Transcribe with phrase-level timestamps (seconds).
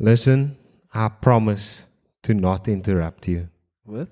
[0.00, 0.56] Listen,
[0.94, 1.86] I promise
[2.22, 3.48] to not interrupt you
[3.84, 4.08] What?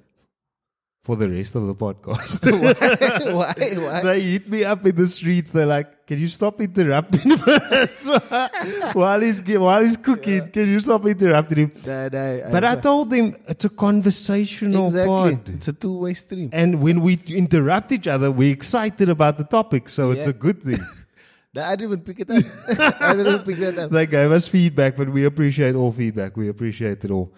[1.03, 2.45] for the rest of the podcast.
[3.35, 3.55] why?
[3.81, 4.03] Why?
[4.03, 5.51] they hit me up in the streets.
[5.51, 7.31] They're like, "Can you stop interrupting
[8.93, 10.51] while he's while he's cooking?
[10.51, 15.37] Can you stop interrupting him?" Nah, nah, But I told them it's a conversational exactly.
[15.37, 15.49] pod.
[15.55, 16.51] It's a two-way stream.
[16.53, 20.63] And when we interrupt each other, we're excited about the topic, so it's a good
[20.63, 20.81] thing.
[21.59, 22.45] Nah, I didn't even pick it up.
[23.03, 23.91] I didn't even pick that up.
[23.91, 26.37] they gave us feedback, but we appreciate all feedback.
[26.37, 27.33] We appreciate it all.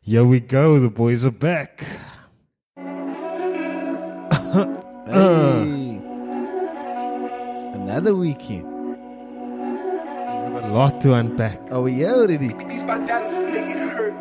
[0.00, 0.80] Here we go.
[0.80, 1.84] The boys are back.
[5.06, 6.00] Hey.
[7.74, 8.66] Another weekend.
[8.66, 11.60] We have a lot to unpack.
[11.70, 12.48] Are we here already?
[12.48, 14.12] These bandanas make it hurt.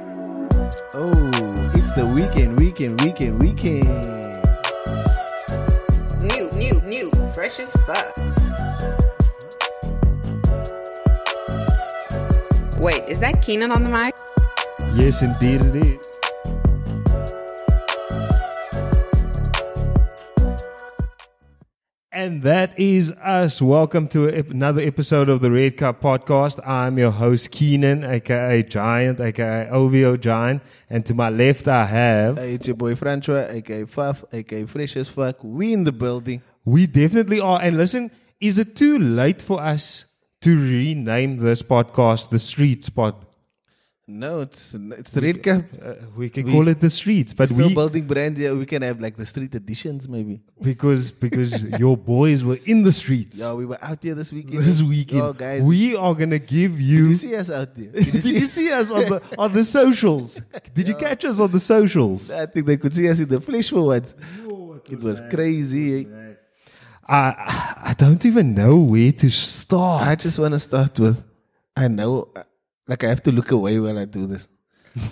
[0.93, 3.87] Oh, it's the weekend, weekend, weekend, weekend.
[6.21, 8.15] New, new, new, fresh as fuck.
[12.85, 14.13] Wait, is that Keanan on the mic?
[14.93, 16.05] Yes, indeed it is.
[22.11, 23.59] And that is us.
[23.59, 26.59] Welcome to another episode of the Red Cup Podcast.
[26.63, 30.61] I'm your host, Keanan, aka Giant, aka OVO Giant.
[30.87, 32.37] And to my left, I have.
[32.37, 35.43] Hey, it's your boy Francois, aka Faf, aka Fresh as Fuck.
[35.43, 36.43] We in the building.
[36.63, 37.59] We definitely are.
[37.59, 40.05] And listen, is it too late for us
[40.45, 43.15] to rename this podcast the Streets Pod?
[44.07, 45.63] No, it's it's the Red Cup.
[45.83, 48.39] Uh, we can We- call it the Streets, but Still we building brands.
[48.39, 50.41] Yeah, we can have like the street editions, maybe.
[50.61, 54.61] because because your boys were in the streets Yeah, we were out there this weekend.
[54.63, 55.17] this weekend.
[55.23, 57.01] Yo, guys, we are gonna give you.
[57.05, 57.13] did you.
[57.15, 57.89] see us out there?
[57.91, 58.37] Did you Did see?
[58.41, 60.39] you see us on the on the socials?
[60.75, 62.29] Did you catch us on the socials?
[62.29, 64.13] I think they could see us in the flesh for once.
[64.91, 66.05] It was crazy.
[67.07, 70.07] I I don't even know where to start.
[70.07, 71.23] I just want to start with
[71.77, 72.29] I know,
[72.87, 74.47] like, I have to look away while I do this.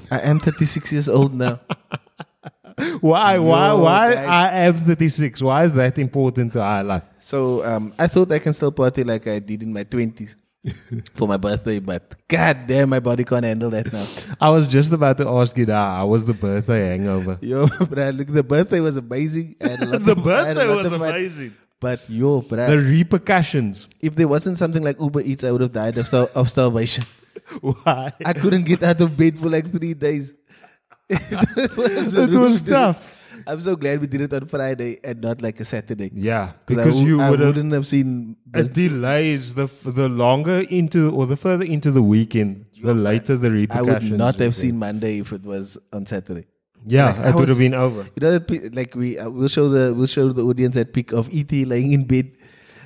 [0.10, 1.60] I am 36 years old now.
[3.02, 4.28] why why why guys.
[4.28, 5.42] I am thirty six?
[5.42, 7.04] Why is that important to highlight?
[7.20, 10.36] So um, I thought I can still party like I did in my 20s
[11.16, 14.06] for my birthday, but god damn, my body can't handle that now.
[14.42, 15.74] I was just about to ask you that.
[15.76, 17.38] How was the birthday hangover?
[17.42, 19.56] Yo, bruh, look, the birthday was amazing.
[19.62, 21.54] I had a lot the of- I birthday was amazing.
[21.84, 23.88] But yo, bruh, The repercussions.
[24.00, 27.04] if there wasn't something like Uber Eats, I would have died of, star- of starvation.
[27.62, 28.14] Why?
[28.26, 30.34] I couldn't get out of bed for like three days.
[31.10, 33.02] it was, It was tough.
[33.46, 36.10] I'm so glad we did it on Friday and not like a Saturday.
[36.14, 38.38] Yeah, because I, you I would have wouldn't have seen.
[38.54, 43.52] It delays the the longer into or the further into the weekend, the later the
[43.52, 43.90] repercussions.
[43.90, 46.46] I would not have seen Monday if it was on Saturday.
[46.86, 48.08] Yeah, Like, it would have been over.
[48.16, 51.30] You know like we uh, we'll show the we'll show the audience that pic of
[51.34, 52.32] ET laying in bed.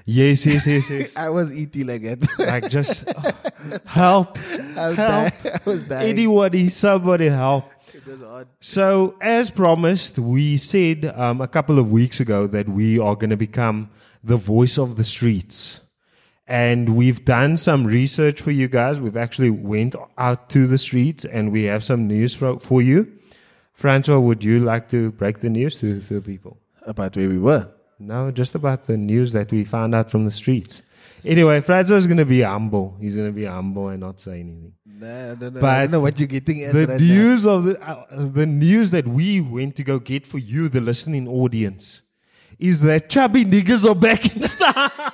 [0.06, 1.14] Yes, yes, yes, yes.
[1.18, 2.40] I was ET like that.
[2.40, 4.38] like just oh, help,
[4.78, 5.34] I was help, dying.
[5.44, 6.10] I was dying.
[6.10, 7.70] anybody, somebody help.
[7.94, 8.48] It was hard.
[8.62, 13.32] So, as promised, we said um, a couple of weeks ago that we are going
[13.32, 13.90] to become
[14.24, 15.82] the voice of the streets.
[16.48, 19.02] And we've done some research for you guys.
[19.02, 23.12] We've actually went out to the streets and we have some news for, for you.
[23.78, 26.58] Francois, would you like to break the news to, the people?
[26.82, 27.70] About where we were.
[28.00, 30.82] No, just about the news that we found out from the streets.
[31.24, 32.98] Anyway, Francois is going to be humble.
[33.00, 34.74] He's going to be humble and not say anything.
[34.84, 36.74] Nah, no, no, I don't know what you're getting at.
[36.74, 40.40] the right news of the uh, the news that we went to go get for
[40.40, 42.02] you, the listening audience,
[42.60, 44.92] is that chubby niggas are back in style.
[44.98, 45.12] now.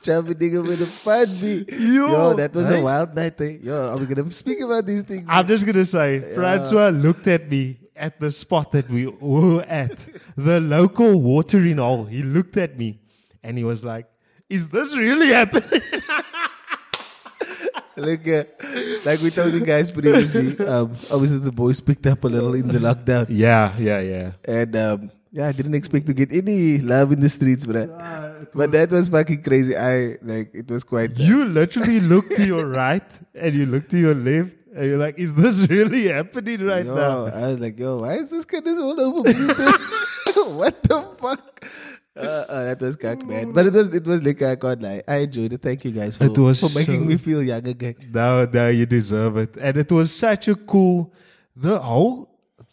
[0.00, 1.64] Chubby nigga with a fun be.
[1.76, 2.80] Yo, Yo, that was hey?
[2.80, 3.40] a wild night.
[3.40, 3.58] Eh?
[3.62, 5.26] Yo, are we gonna speak about these things?
[5.28, 9.96] I'm just gonna say, Francois looked at me at the spot that we were at,
[10.36, 12.04] the local watering hole.
[12.04, 13.00] He looked at me
[13.42, 14.06] and he was like,
[14.48, 15.80] "Is this really happening?"
[17.96, 18.44] like, uh,
[19.04, 20.58] like we told you guys previously.
[20.64, 24.32] Um, obviously the boys picked up a little in the lockdown, yeah, yeah, yeah.
[24.44, 27.88] and um, yeah, I didn't expect to get any love in the streets, bruh.
[28.60, 29.76] But that was fucking crazy.
[29.76, 31.12] I like it was quite.
[31.12, 34.98] uh, You literally look to your right and you look to your left and you're
[35.06, 38.44] like, "Is this really happening right yo, now?" I was like, yo, why is this
[38.54, 39.34] kid is all over me?
[40.62, 41.64] what the fuck?
[42.16, 43.52] Uh, uh, that was cock, man.
[43.52, 45.02] But it was it was like I can't lie.
[45.06, 45.62] I enjoyed it.
[45.62, 47.94] Thank you guys for, It was for making so- me feel young again.
[48.12, 49.56] No, no, you deserve it.
[49.60, 51.12] And it was such a cool,
[51.54, 52.26] the whole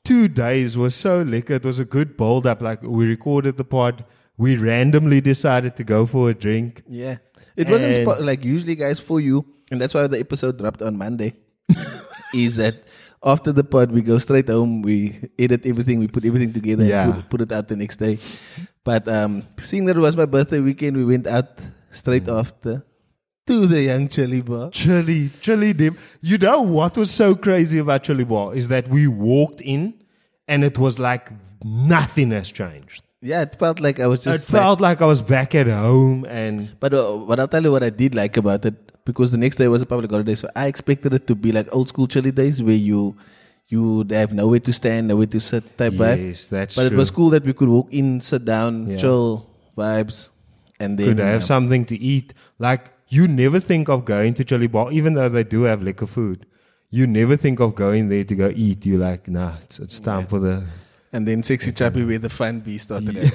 [0.06, 1.56] two days was so liquor.
[1.56, 2.62] It was a good build up.
[2.62, 4.06] Like we recorded the pod.
[4.38, 6.84] We randomly decided to go for a drink.
[6.88, 7.18] Yeah.
[7.58, 10.98] It wasn't spo- like usually, guys, for you, and that's why the episode dropped on
[10.98, 11.36] Monday,
[12.34, 12.76] is that
[13.24, 17.04] after the pod, we go straight home, we edit everything, we put everything together, Yeah.
[17.06, 18.20] and put, put it out the next day.
[18.84, 21.58] But um, seeing that it was my birthday weekend, we went out
[21.92, 22.40] straight Mm.
[22.40, 22.84] after.
[23.48, 24.70] To the young chili bar.
[24.72, 25.98] Chili, chili dip.
[26.22, 29.94] You know what was so crazy about chili bar is that we walked in
[30.48, 31.30] and it was like
[31.64, 33.04] nothing has changed.
[33.22, 34.52] Yeah, it felt like I was It just.
[34.52, 37.72] back- felt like I was back at home and But uh, but I'll tell you
[37.72, 38.76] what I did like about it
[39.06, 41.68] because the next day was a public holiday, so I expected it to be like
[41.72, 43.16] old school chili days where you
[43.68, 46.28] you would have nowhere to stand, nowhere to sit type vibe.
[46.28, 46.98] yes, that's But true.
[46.98, 48.98] it was cool that we could walk in, sit down, Yeah.
[48.98, 50.30] chill vibes,
[50.80, 52.34] and then Could I have uh, something to eat.
[52.60, 56.08] Like you never think of going to chili bar, even though they do have liquor
[56.08, 56.46] food.
[56.90, 58.86] You never think of going there to go eat.
[58.86, 60.64] You're like, nah, it's, it's time for the
[61.12, 63.18] and then sexy chappy where the fun bee started.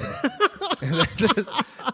[0.83, 1.45] And that, was,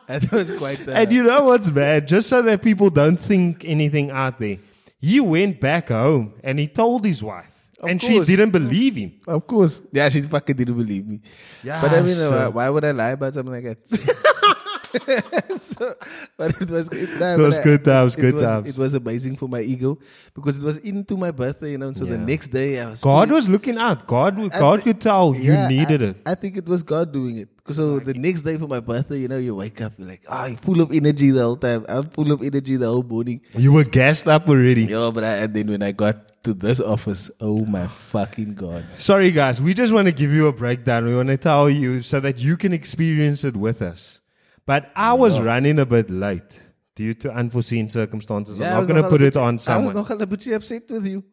[0.07, 0.87] that was quite.
[0.87, 2.07] Uh, And you know what's bad?
[2.07, 4.57] Just so that people don't think anything out there.
[5.01, 7.51] He went back home and he told his wife.
[7.81, 9.19] Of and she didn't believe him.
[9.27, 9.81] Of course.
[9.91, 11.19] Yeah, she fucking didn't believe me.
[11.63, 14.57] Yeah, but I mean, so- why, why would I lie about something like that?
[15.57, 15.95] so,
[16.37, 18.67] but it was nah, It was good times, it good was, times.
[18.69, 19.97] It was amazing for my ego
[20.33, 21.87] because it was into my birthday, you know.
[21.87, 24.07] And so the next day, I was God was looking out.
[24.07, 26.17] God, God thi- could tell you needed I, it.
[26.25, 27.49] I think it was God doing it.
[27.73, 30.45] So the next day for my birthday, you know, you wake up, you're like, ah,
[30.45, 31.85] you're full of energy the whole time.
[31.89, 33.41] I'm full of energy the whole morning.
[33.57, 34.85] You were gassed up already.
[34.85, 38.85] Yo, but I, and then when I got to this office, oh my fucking God.
[38.97, 39.61] Sorry, guys.
[39.61, 41.05] We just want to give you a breakdown.
[41.05, 44.19] We want to tell you so that you can experience it with us.
[44.67, 46.59] But I was running a bit late
[46.93, 48.59] due to unforeseen circumstances.
[48.59, 49.95] I I'm not going to put it on on I was someone.
[49.95, 51.23] nogal a bit upset with you.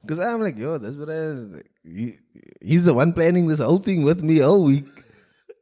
[0.00, 1.62] Because I'm like, yo, that's what I was.
[1.84, 2.14] He,
[2.60, 4.86] he's the one planning this whole thing with me all week.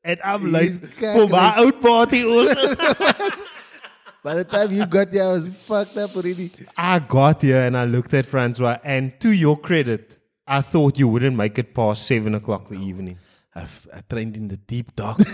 [0.05, 2.55] And I'm late for my out party also.
[4.23, 6.53] By the time you got there, I was fucked up already.
[6.77, 8.79] I got here and I looked at Francois.
[8.85, 10.17] And to your credit,
[10.47, 13.19] I thought you wouldn't make it past 7 o'clock the evening.
[13.55, 15.19] I've, I trained in the deep dark.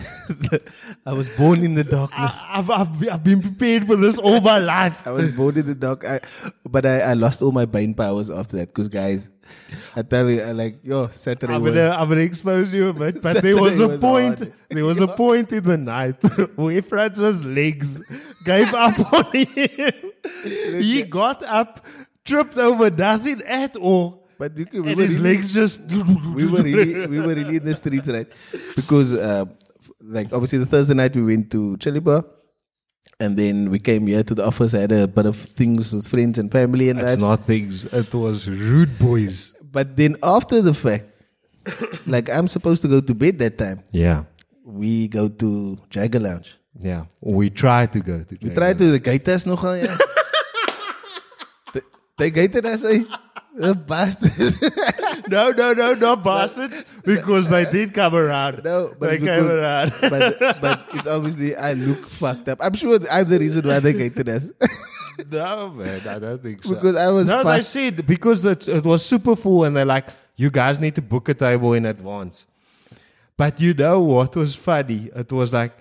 [1.06, 2.36] I was born in the darkness.
[2.42, 5.06] I, I've, I've, I've been prepared for this all my life.
[5.06, 6.04] I was born in the dark.
[6.04, 6.20] I,
[6.68, 8.68] but I, I lost all my brain powers after that.
[8.68, 9.30] Because, guys,
[9.94, 11.74] I tell you, I like, yo, Saturday I'm was.
[11.74, 14.38] gonna, I'm gonna expose you a bit, but there was a was point.
[14.38, 14.52] hard.
[14.70, 16.16] There was a point in the night
[16.56, 17.98] where Francois' legs
[18.44, 19.92] gave up on him.
[20.82, 21.86] he got up,
[22.24, 25.80] tripped over nothing at all, but you can, we and his really- legs just.
[25.92, 28.26] we were really we were really in the streets, right?
[28.74, 29.44] Because uh,
[30.06, 32.24] like obviously the Thursday night we went to Chili Bar,
[33.20, 34.74] and then we came here to the office.
[34.74, 37.20] I had a bit of things with friends and family and It's that.
[37.20, 37.84] not things.
[37.86, 39.54] It was rude boys.
[39.70, 41.04] But then after the fact,
[42.06, 43.82] like I'm supposed to go to bed that time.
[43.92, 44.24] Yeah,
[44.64, 46.56] We go to Jagger Lounge.
[46.80, 47.04] yeah.
[47.20, 48.38] We try to go to.
[48.42, 49.94] We try to the gate us nogal, ja.
[51.72, 51.82] They-
[52.18, 53.02] They gated us, eh?
[53.56, 54.62] The bastards.
[55.28, 58.62] No, no, no, not bastards, because they did come around.
[58.62, 59.92] No, but they because- came around.
[60.00, 62.58] but, but it's obviously I look fucked up.
[62.60, 64.52] I'm sure I'm the reason why they gated us.
[65.30, 66.74] No, man, I don't think so.
[66.74, 70.08] Because I was No, they said because it, it was super full, and they're like,
[70.36, 72.44] you guys need to book a table in advance.
[73.38, 75.08] But you know what was funny?
[75.16, 75.72] It was like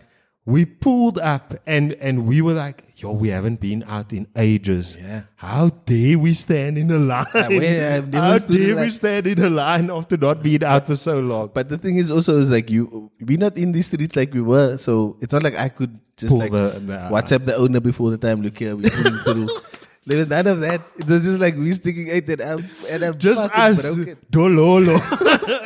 [0.45, 4.95] we pulled up, and and we were like, yo, we haven't been out in ages.
[4.99, 5.23] Yeah.
[5.35, 7.25] How dare we stand in a line?
[7.49, 10.95] we- uh, I've How dare we stand in a line after not being out for
[10.95, 11.51] so long?
[11.53, 14.41] But the thing is also is like you we're not in these streets like we
[14.41, 17.55] were, so it's not like I could just Pull like the- the- uh, WhatsApp the
[17.55, 18.41] owner before the time.
[18.41, 19.47] Look here, we're pulling through.
[20.07, 20.81] There was none of that.
[20.99, 24.17] It was just like we sticking out and I'm and I'm Just fucking us, broken.
[24.31, 24.99] dololo.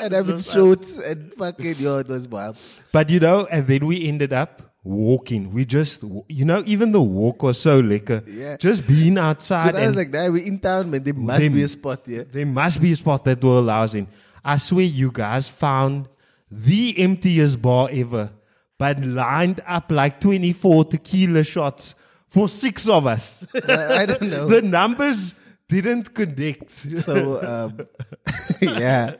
[0.01, 2.57] and I'm in shorts and fucking yo, it was wild.
[2.93, 5.51] But you know, and then we ended up walking.
[5.51, 8.23] We just, you know, even the walk was so liquor.
[8.27, 8.57] Yeah.
[8.57, 9.67] Just being outside.
[9.67, 11.03] Because I was like, nah, we're in town, man.
[11.03, 12.23] There must Them- be a spot here.
[12.23, 14.07] there must be a spot that will allow us in.
[14.43, 16.07] I swear you guys found
[16.49, 18.31] the emptiest bar ever,
[18.77, 21.93] but lined up like 24 tequila shots
[22.27, 23.45] for six of us.
[23.67, 24.47] I don't know.
[24.47, 25.35] the numbers
[25.67, 26.71] didn't connect.
[27.01, 27.79] So um,
[28.61, 29.13] yeah,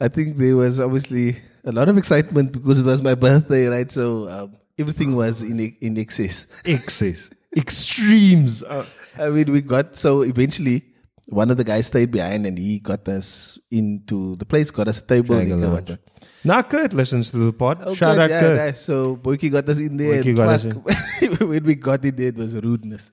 [0.00, 3.90] I think there was obviously a lot of excitement because it was my birthday, right?
[3.90, 6.46] So um, everything was in in excess.
[6.64, 7.30] Excess.
[7.56, 8.62] Extremes.
[8.62, 8.84] Uh,
[9.18, 10.84] I mean, we got so eventually
[11.28, 14.98] one of the guys stayed behind and he got us into the place, got us
[14.98, 15.36] a table.
[15.38, 15.74] Jagger liquor, Lounge.
[15.90, 15.98] whatnot.
[16.44, 17.78] now Kurt listens to the pod.
[17.84, 18.56] Oh, Shout out yeah, Kurt.
[18.56, 18.80] nice.
[18.80, 20.22] So Boyki got us in there.
[20.34, 20.64] Got us
[21.40, 23.12] when we got in there, it was rudeness.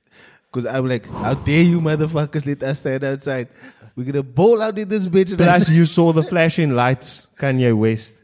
[0.51, 3.50] Because I'm like, how dare you motherfuckers let us stand outside?
[3.95, 5.36] We're gonna bowl out in this bitch.
[5.38, 8.14] Plus, you saw the flashing lights, Kanye West.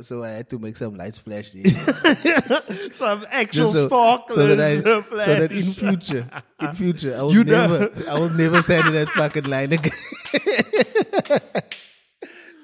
[0.00, 1.50] Yeah, so I had to make some lights flash.
[2.92, 4.36] Some actual so, sparklers.
[4.36, 5.26] so that I, so flash.
[5.26, 6.26] that in future,
[6.60, 7.66] in future, I will You know.
[7.68, 9.92] never, I will never stand in that fucking line again.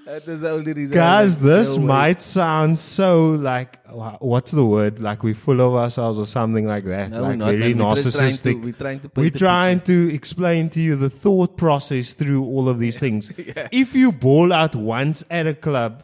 [0.07, 0.95] that is the only reason.
[0.95, 3.79] Guys, like, this no might sound so like
[4.21, 5.01] what's the word?
[5.01, 7.11] Like we're full of ourselves or something like that.
[7.11, 7.87] No, like we're not, very man.
[7.89, 8.63] We're trying to- narcissistic.
[8.65, 12.79] we're trying to We're trying to explain to you the thought process through all of
[12.79, 13.33] these things.
[13.73, 16.03] If you ball out once at a club,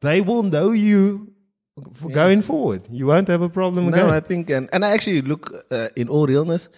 [0.00, 1.32] they will know you
[1.94, 2.82] for going forward.
[2.90, 4.08] You won't have a problem No.
[4.10, 6.68] I think, and, and I actually look uh, in all realness,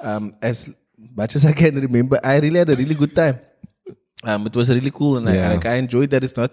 [0.00, 0.72] um, as
[1.14, 3.38] much as I can remember, I really had a really good time.
[4.24, 5.48] Um, it was really cool, and Yeah.
[5.48, 6.52] I, like, I enjoyed that it's not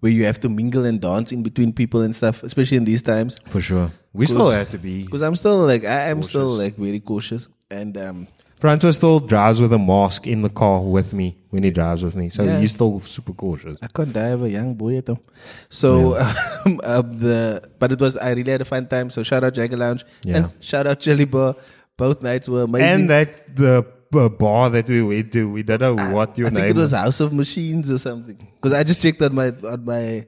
[0.00, 3.02] where you have to mingle and dance in between people and stuff, especially in these
[3.02, 3.38] times.
[3.48, 3.90] for sure.
[4.12, 5.02] We still have to be.
[5.04, 8.26] Because I'm still like, I am still like very cautious, and um,
[8.60, 12.14] Francois still drives with a mask in the car with me when he drives with
[12.14, 12.28] me.
[12.28, 12.58] So Yeah.
[12.60, 13.78] he's still super cautious.
[13.82, 15.20] I can't die of a young boy at home.
[15.68, 16.16] So
[16.66, 19.10] um, um, the but it was I really had a fun time.
[19.10, 20.36] So shout out Jagger Lounge Yeah.
[20.38, 21.54] and shout out Chili Bar.
[21.96, 22.88] Both nights were amazing.
[22.88, 26.62] And that the bar that we went to, we don't know what your I think
[26.62, 28.36] name it was House of Machines or something.
[28.56, 30.26] Because I just checked on my on my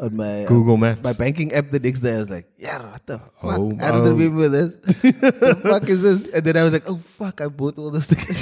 [0.00, 1.02] on my uh, Google Maps.
[1.02, 2.14] my banking app the next day.
[2.14, 3.58] I was like, yeah, what the fuck?
[3.58, 4.10] Oh, I don't oh.
[4.10, 4.74] remember this.
[4.76, 6.26] the fuck is this?
[6.32, 8.34] And then I was like, oh fuck, I bought all this together.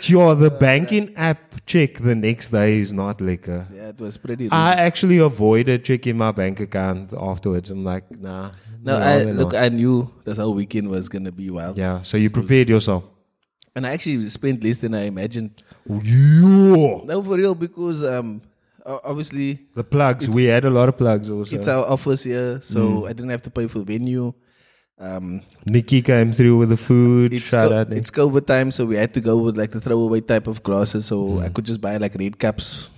[0.00, 3.66] Sure, the banking app check the next day is not liquor.
[3.74, 4.48] yeah, it was pretty.
[4.50, 7.70] I actually avoided checking my bank account afterwards.
[7.70, 8.52] I'm like, nah.
[8.82, 9.54] no, no, I look.
[9.54, 11.76] I knew this whole weekend was gonna be wild.
[11.76, 13.04] yeah, so you prepared yourself.
[13.74, 15.62] And I actually spent less than I imagined.
[15.88, 17.00] Yeah.
[17.04, 18.42] No, for real, because um,
[18.86, 20.28] o- obviously The plugs.
[20.28, 21.54] We had a lot of plugs also.
[21.56, 23.08] it's our office here, so Mm.
[23.08, 24.32] I didn't have to pay for the venue.
[24.98, 27.34] Um, Nikki came through with the food.
[27.34, 27.92] it's Shout co- out.
[27.92, 31.04] it's COVID time, so we had to go with like the throwaway type of glasses.
[31.06, 31.42] So Mm.
[31.44, 32.88] I could just buy like red cups.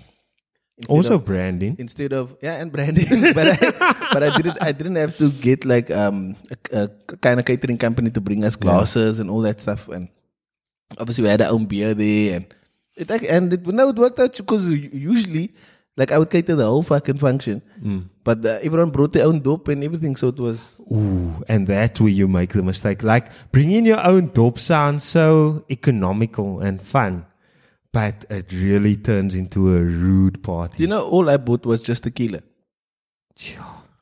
[0.79, 1.75] instead also of, branding.
[1.81, 3.57] instead of yeah, and branding, but I,
[4.15, 7.79] but I didn't I didn't have to get like um a, a kind of catering
[7.79, 9.89] company to bring us glasses and all that stuff.
[9.89, 10.07] And
[10.97, 12.47] obviously we had our own beer there, and
[12.95, 15.51] it ac- and it no it worked out because usually.
[15.99, 18.03] Like I would cater the whole fucking function, Mm.
[18.25, 22.01] but uh, everyone brought their own dope and everything, so it was Ooh, and that's
[22.01, 23.03] where you make the mistake.
[23.03, 27.27] Like bringing your own dope sounds so economical and fun,
[27.93, 30.83] but it really turns into a rude party.
[30.85, 32.41] You know, all I bought was just tequila.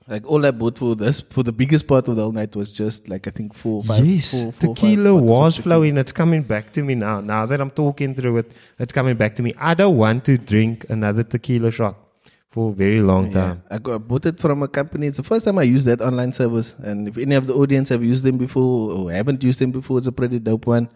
[0.08, 2.70] Like all I bought for this, for the biggest part of the whole night was
[2.70, 5.96] just like I think four, five, yes, four, four, five tequila of was flowing.
[5.96, 7.20] It's coming back to me now.
[7.20, 9.52] Now that I'm talking through it, it's coming back to me.
[9.58, 11.96] I don't want to drink another tequila shot
[12.50, 13.32] for a very long Yeah.
[13.32, 13.62] time.
[13.68, 15.08] I got I bought it from a company.
[15.08, 17.88] It's the first time I used that online service, and if any of the audience
[17.88, 20.88] have used them before or haven't used them before, it's a pretty dope one.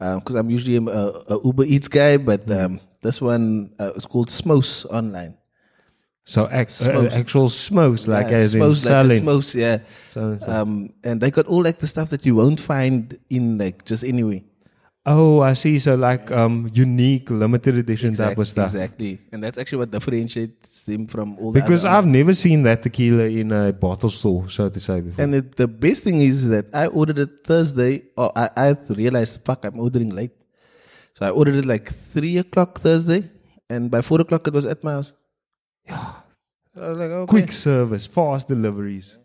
[0.00, 4.30] Because I'm usually a, a Uber Eats guy, but um, this one uh, is called
[4.30, 5.37] Smos Online.
[6.28, 7.14] So ac- uh, Smokes.
[7.22, 9.22] actual smokes, like yeah, as in like selling.
[9.24, 9.78] Smos, yeah.
[10.12, 13.86] So Um, and they got all like the stuff that you won't find in like
[13.90, 14.44] just anyway.
[15.06, 15.78] oh, I see.
[15.78, 18.68] So like um, unique, limited edition type of stuff.
[18.74, 21.50] Exactly, and that's actually what differentiates them from all.
[21.60, 25.00] Because the other I've never seen that tequila in a bottle store, so to say.
[25.00, 25.24] Before.
[25.24, 28.02] And it, the best thing is that I ordered it Thursday.
[28.20, 30.34] Or I, I realized, fuck, I'm ordering late.
[31.14, 33.22] So I ordered it like three o'clock Thursday,
[33.70, 35.14] and by four o'clock it was at my house.
[35.88, 36.12] Yeah.
[36.74, 37.30] So I was like, okay.
[37.30, 39.18] Quick service, fast deliveries.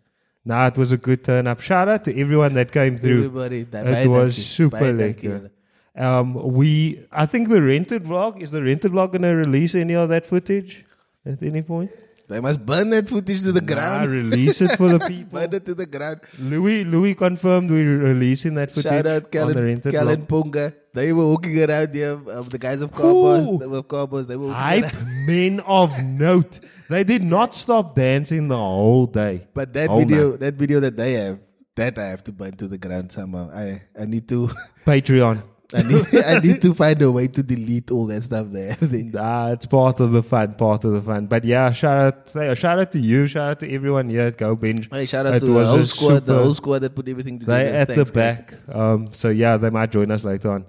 [0.44, 1.60] Nah, it was a good turn up.
[1.60, 3.24] Shout out to everyone that came through.
[3.26, 5.50] Everybody, that- It was that- super lekker.
[5.96, 10.08] Um, we, I think the rented vlog is the rented vlog gonna release any of
[10.08, 10.84] that footage
[11.24, 11.90] at any point.
[12.28, 14.10] They must burn that footage to the Nah, ground.
[14.10, 15.38] release it for the people.
[15.38, 16.20] burn it to the ground.
[16.40, 20.22] Louis, Louis confirmed we're releasing that footage Shout out on the Callan, rented Callan.
[20.26, 20.74] Ponga.
[20.94, 22.14] They were walking around there.
[22.14, 22.90] Um, the guys of.
[22.92, 24.26] Carbos, they were Carbos.
[24.28, 25.26] They were walking Hype around.
[25.26, 26.60] men of note.
[26.88, 29.46] They did not stop dancing the whole day.
[29.52, 30.40] But that Whole video, night.
[30.40, 31.40] that video that they have,
[31.74, 33.50] that I have to burn to the ground somehow.
[33.50, 34.48] I, I need to,
[34.86, 35.42] Patreon.
[35.74, 38.76] I need, I need to find a way to delete all that stuff there.
[38.82, 41.26] Nah, it's part of the fun, part of the fun.
[41.26, 44.36] But yeah, shout out, say- shout out to you, shout out to everyone here at
[44.36, 44.88] Go Binge.
[44.92, 46.94] Hey, shout out It to the was whole a squad, the super- whole squad that
[46.94, 47.58] put everything together.
[47.64, 48.36] They at Thanks, the guys.
[48.36, 48.54] back.
[48.72, 50.66] Um, so yeah, they might join us later on.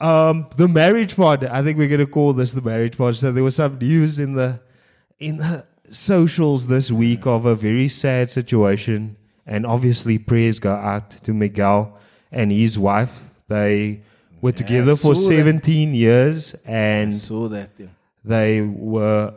[0.00, 1.44] Um, the marriage pod.
[1.44, 3.16] I think we're gonna call this the marriage pod.
[3.16, 4.60] So there was some news in the
[5.18, 11.10] in the socials this week of a very sad situation, and obviously prayers go out
[11.10, 11.96] to Miguel
[12.30, 13.20] and his wife.
[13.48, 14.02] They
[14.40, 15.36] were together for saw that.
[15.36, 17.70] 17 years, I and saw that.
[17.78, 17.86] Yeah.
[18.24, 19.34] they were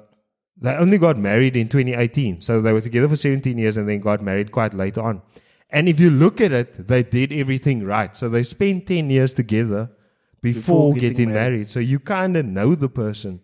[0.64, 4.00] they only got married in 2018 so they were together for 17 years and then
[4.00, 5.22] got married quite later on
[5.72, 9.34] and if you look at it they did everything right so they spent 10 years
[9.34, 9.90] together
[10.42, 11.52] before, Before getting getting, married.
[11.54, 11.70] married.
[11.70, 13.42] so you kind of know the person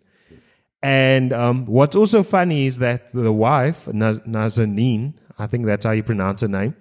[0.82, 5.92] and um, what's also funny is that the wife Naz- Nazanin I think that's how
[5.92, 6.74] you pronounce her name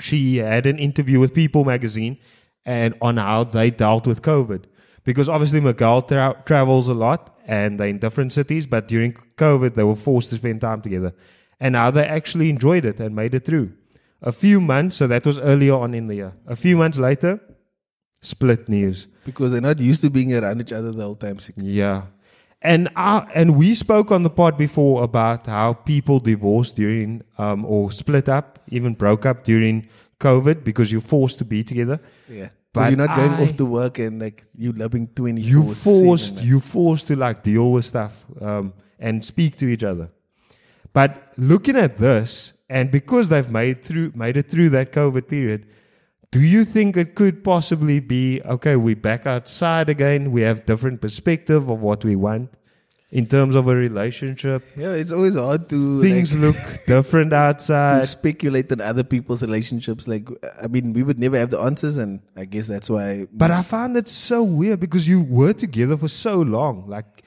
[0.00, 2.18] she had an interview with People magazine
[2.64, 4.64] and on how they dealt with COVID.
[5.04, 9.74] Because obviously Miguel tra- travels a lot and they're in different cities, but during COVID
[9.74, 11.12] they were forced to spend time together.
[11.60, 13.72] and how they actually enjoyed it and made it through.
[14.22, 16.32] A few months, so that was earlier on in the year.
[16.46, 17.40] A few months later,
[18.22, 19.08] split news.
[19.24, 21.38] Because they're not used to being around each other the whole time.
[21.56, 22.04] Yeah.
[22.62, 27.64] And uh, and we spoke on the pod before about how people divorced during um,
[27.64, 29.88] or split up, even broke up during
[30.20, 32.00] COVID because you're forced to be together.
[32.28, 32.50] Yeah.
[32.72, 36.42] But you're not going I- off to work and like you loving 24 you forced
[36.42, 40.10] you forced to like deal with stuff um, and speak to each other.
[40.92, 45.66] But looking at this, and because they've made through made it through that COVID period,
[46.32, 48.74] do you think it could possibly be okay?
[48.74, 50.32] We're back outside again.
[50.32, 52.50] We have different perspective of what we want
[53.10, 54.64] in terms of a relationship.
[54.74, 58.08] Yeah, it's always hard to Things like, look different outside.
[58.08, 60.08] speculate on other people's relationships.
[60.08, 60.26] Like,
[60.60, 63.26] I mean, we would never have the answers, and I guess that's why.
[63.30, 66.88] But I found it so weird because you were together for so long.
[66.88, 67.22] Like,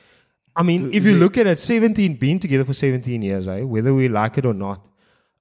[0.55, 3.93] I mean, if you look at it, 17, being together for 17 years, eh, whether
[3.93, 4.83] we like it or not,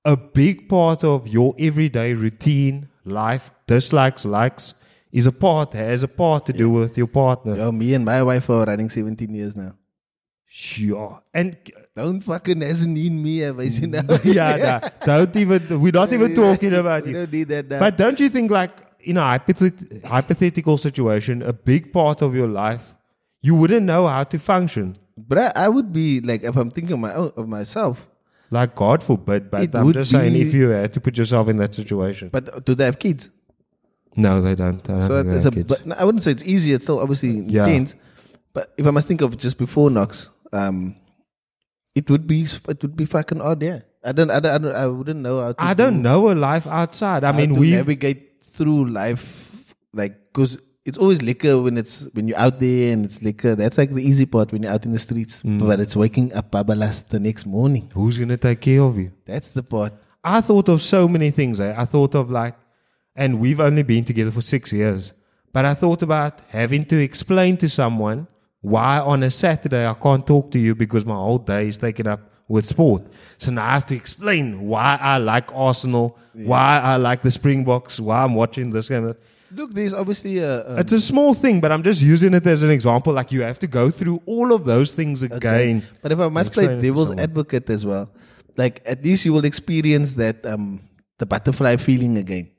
[0.04, 4.75] a big part of your everyday routine, life, dislikes, likes,
[5.12, 7.56] is a part, has a part to do with your partner.
[7.56, 9.75] Yo, me and my wife are running 17 years now.
[10.47, 11.21] Sure.
[11.33, 11.56] And
[11.97, 14.02] Don't fucking hasn't in me, have I seen now?
[14.25, 17.12] yeah, nah, don't even, we're not even talking about you.
[17.12, 17.78] don't need that now.
[17.80, 22.49] But don't you think, like, in a hypothet- hypothetical situation, a big part of your
[22.49, 22.94] life,
[23.42, 24.97] you wouldn't know how to function?
[25.16, 28.09] But I, I would be like, if I'm thinking of my own, of myself.
[28.50, 31.56] Like, God forbid, but It I'm just saying, if you had to put yourself in
[31.59, 32.30] that situation.
[32.30, 33.30] But do they have kids?
[34.16, 34.83] No, they don't.
[34.83, 36.73] They don't So it's a, but no, I wouldn't say it's easy.
[36.73, 37.66] It's still obviously Yeah.
[37.66, 37.94] intense.
[38.52, 40.97] But if I must think of just before Knox, um,
[41.94, 43.62] it would be it would be fucking odd.
[43.62, 45.52] Yeah, I don't, I don't, I, don't, I wouldn't know how.
[45.52, 47.25] To I don't know a life outside.
[47.25, 47.73] I mean, we.
[47.73, 49.50] navigate through life,
[49.92, 53.54] like because it's always liquor when it's when you're out there and it's liquor.
[53.54, 55.42] That's like the easy part when you're out in the streets.
[55.42, 55.59] Mm.
[55.59, 57.90] But it's waking up babalas the next morning.
[57.94, 59.12] Who's going to take care of you?
[59.25, 59.92] That's the part.
[60.23, 61.61] I thought of so many things.
[61.61, 61.75] Eh?
[61.76, 62.54] I thought of like,
[63.16, 65.12] and we've only been together for six years,
[65.52, 68.26] but I thought about having to explain to someone
[68.61, 72.06] why on a Saturday I can't talk to you because my whole day is taken
[72.06, 73.02] up with sport.
[73.38, 78.00] So now I have to explain why I like Arsenal, why I like the Springboks,
[78.00, 79.15] why I'm watching this game.
[79.52, 82.62] Look, there's obviously a, a It's a small thing, but I'm just using it as
[82.62, 83.12] an example.
[83.12, 85.82] Like you have to go through all of those things again.
[86.02, 88.10] But if I must play devil's advocate as well,
[88.56, 90.80] like at least you will experience that um
[91.19, 92.50] the butterfly feeling again,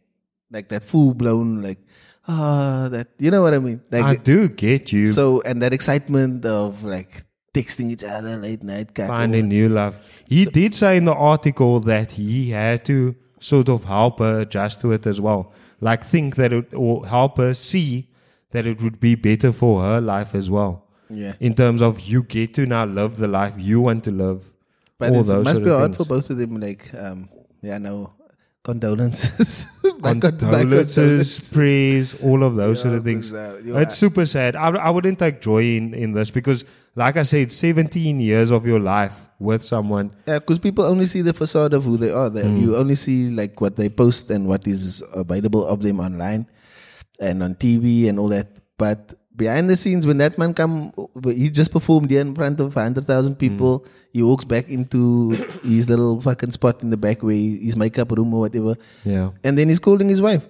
[0.51, 1.79] like that full blown like
[2.27, 3.81] ah that you know what I mean.
[3.91, 8.63] Like I do get you so and that excitement of like texting each other late
[8.63, 9.95] night, finding new love.
[10.27, 14.81] He did say in the article that he had to sort of help her adjust
[14.81, 15.53] to it as well.
[15.79, 18.09] Like think that it or help her see
[18.51, 20.87] that it would be better for her life as well.
[21.09, 21.33] Yeah.
[21.39, 24.51] In terms of you get to now live the life you want to live.
[24.97, 25.97] But it must be hard things.
[25.97, 26.59] for both of them.
[26.59, 27.29] Like um
[27.61, 28.13] yeah no
[28.65, 29.65] condolences,
[30.01, 33.31] My con- my condolences, prayers, all of those sort of Yeah, things.
[33.33, 34.55] uh, it's super sad.
[34.55, 38.65] I, I wouldn't take joy in, in this because, like I said, 17 years of
[38.65, 40.11] your life with someone.
[40.27, 42.29] Yeah, because people only see the facade of who they are.
[42.29, 42.61] They, Mm.
[42.61, 46.47] You only see like what they post and what is available of them online
[47.19, 48.47] and on TV and all that.
[48.77, 50.93] But behind the scenes, when that man come,
[51.23, 53.79] he just performed here in front of hundred thousand people.
[53.81, 53.87] Mm.
[54.13, 55.31] He walks back into
[55.63, 59.29] his little fucking spot in the back where he- his makeup room or whatever, Yeah.
[59.43, 60.43] and then he's calling his wife.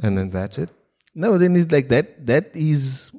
[0.00, 0.70] And then that's it.
[1.14, 2.26] No, then he's like that.
[2.26, 3.10] That is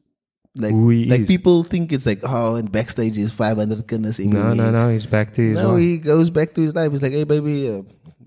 [0.55, 1.27] like like is.
[1.27, 4.19] people think it's like oh, and backstage is five hundred kinders.
[4.19, 4.89] No, no, no.
[4.89, 5.79] He's back to his No, life.
[5.81, 6.91] he goes back to his life.
[6.91, 7.81] He's like, hey, baby, uh,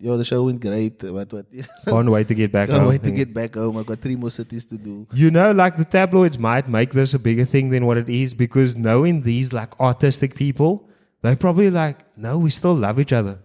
[0.06, 1.02] yo, the show went great.
[1.04, 1.30] uh, What?
[1.84, 2.88] Can't wait to get back Can't home.
[2.88, 3.76] wait to get back home.
[3.76, 5.06] I've got three more cities to do.
[5.12, 8.34] You know, like the tabloids might make this a bigger thing than what it is
[8.34, 10.88] because knowing these like artistic people,
[11.22, 13.38] they're probably like, no, we still love each other.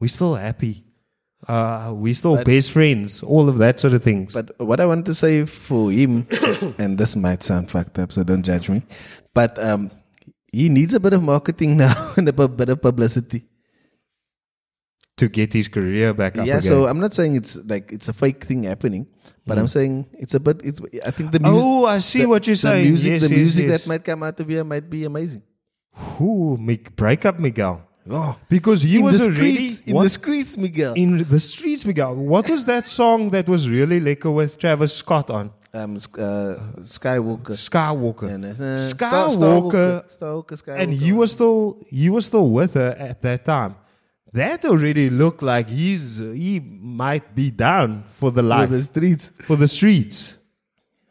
[0.00, 0.84] We're still happy.
[1.46, 3.22] Uh, we still best friends.
[3.22, 4.34] All of that sort of things.
[4.34, 6.26] But what I want to say for him,
[6.78, 8.82] and this might sound fucked up, so don't judge me,
[9.34, 9.90] but um,
[10.52, 13.44] he needs a bit of marketing now and a bit of publicity.
[15.18, 16.46] To get his career back up again.
[16.46, 16.70] yeah, again.
[16.70, 19.06] so I'm not saying it's like it's a fake thing happening,
[19.46, 20.60] but I'm saying it's a bit.
[20.64, 21.58] It's I think the music.
[21.60, 21.64] Mm.
[21.64, 22.84] oh, I see the, what you're the saying.
[22.88, 23.82] Music, yes, the yes, music yes.
[23.82, 25.42] that might come out of here might be amazing.
[26.20, 27.82] Ooh, Mik- break up Miguel.
[28.10, 30.94] Oh, Because he in was the already streets, in what- the streets, Miguel.
[30.94, 32.14] in the streets, Miguel.
[32.14, 35.50] What was that song that was really lekker with Travis Scott on?
[35.74, 36.56] um, uh,
[36.96, 37.54] Skywalker.
[37.68, 38.28] Skywalker.
[38.34, 39.36] And, uh, Skywalker.
[39.36, 40.78] Starwalker, Starwalker, Skywalker.
[40.80, 43.74] and he was still he was still with her at that time.
[44.32, 49.32] That already looked like he's he might be down for the life for the streets.
[49.44, 50.34] for the streets.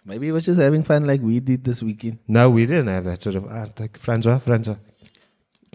[0.05, 2.19] Maybe he was just having fun like we did this weekend.
[2.27, 3.45] No, we didn't have that sort of.
[3.79, 4.75] Like Francois, Francois.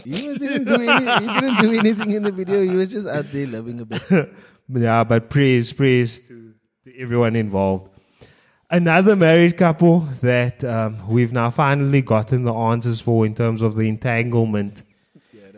[0.05, 2.63] He didn't do any, he didn't do anything in the video.
[2.63, 4.33] He was just out there loving a bit.
[4.69, 7.91] Yeah, but praise, praise to, to everyone involved.
[8.71, 13.75] Another married couple that um, we've now finally gotten the answers for in terms of
[13.75, 14.83] the entanglement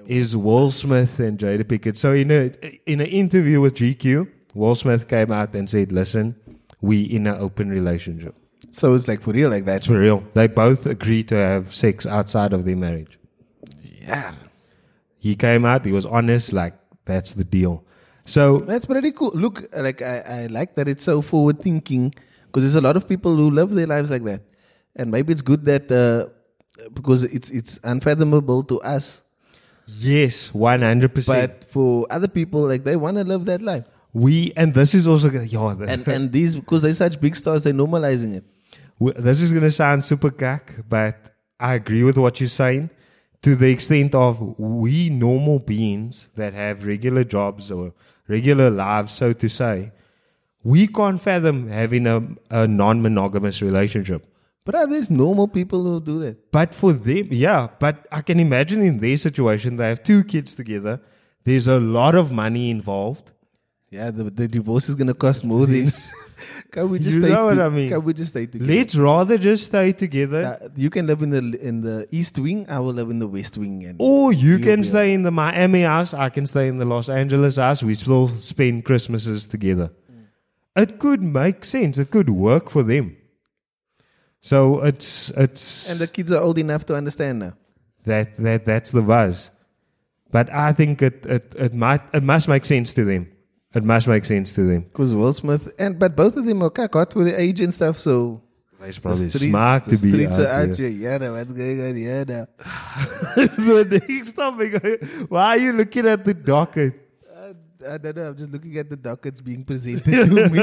[0.07, 1.97] is Will Smith and Jada Pinkett.
[1.97, 2.53] So in a
[2.87, 6.37] in an interview with GQ, Will Smith came out and said, "Listen,
[6.81, 8.35] we in an open relationship.
[8.71, 9.77] So it's like for real, like that.
[9.79, 10.25] It's for real.
[10.35, 13.19] They both agree to have sex outside of their marriage."
[13.83, 14.35] Yeah,
[15.19, 15.85] He came out.
[15.85, 16.53] He was honest.
[16.53, 17.85] Like that's the deal.
[18.27, 19.33] So that's pretty cool.
[19.35, 22.15] Look, like I, I like that it's so forward thinking
[22.47, 24.43] because there's a lot of people who love their lives like that,
[24.97, 26.29] and maybe it's good that uh,
[26.95, 29.24] because it's it's unfathomable to us,
[29.87, 31.61] yes, one hundred percent.
[31.61, 35.07] but for other people, like they want to live that life, We and this is
[35.07, 38.45] also gonna yeah, and and these because they're such big stars, they're normalizing it.
[39.01, 42.91] w- this is gonna sound super cack, but I agree with what you're saying
[43.43, 47.93] to the extent of we normal beings that have regular jobs or
[48.29, 49.93] regular lives, so to say,
[50.63, 54.27] we can't fathom having a, a non-monogamous relationship.
[54.65, 56.51] But are there's normal people who do that?
[56.51, 60.55] But for them, yeah, but I can imagine in their situation, they have two kids
[60.55, 61.01] together.
[61.45, 63.31] There's a lot of money involved.
[63.91, 65.91] Yeah, the, the divorce is gonna cost more than.
[66.73, 67.33] can we just You stay?
[67.35, 67.91] know what I mean.
[67.91, 68.73] Can we just stay together?
[68.73, 70.59] Let's rather just stay together.
[70.63, 72.65] Uh, you can live in the in the east wing.
[72.69, 75.83] I will live in the west wing, and Or you can stay in the Miami
[75.83, 77.83] house, I can stay in the Los Angeles house.
[77.83, 79.91] We still spend Christmases together.
[80.75, 81.99] It could make sense.
[81.99, 83.17] It could work for them.
[84.45, 87.55] So it's it's and the kids are old enough to understand now.
[88.05, 89.51] that that that's the buzz.
[90.31, 93.33] But I think it, it it might it must make sense to them.
[93.75, 94.83] It must make sense to them.
[94.83, 97.99] Because Will Smith and but both of them are hot for the age and stuff.
[97.99, 98.43] So
[98.79, 100.91] They're the probably streets, smart to be streets out are out here.
[100.91, 102.45] Yeah, now what's going on here now?
[103.37, 105.31] the next topic.
[105.31, 107.04] Why are you looking at the docket?
[107.89, 108.29] I don't know.
[108.29, 110.59] I'm just looking at the dockets being presented to me.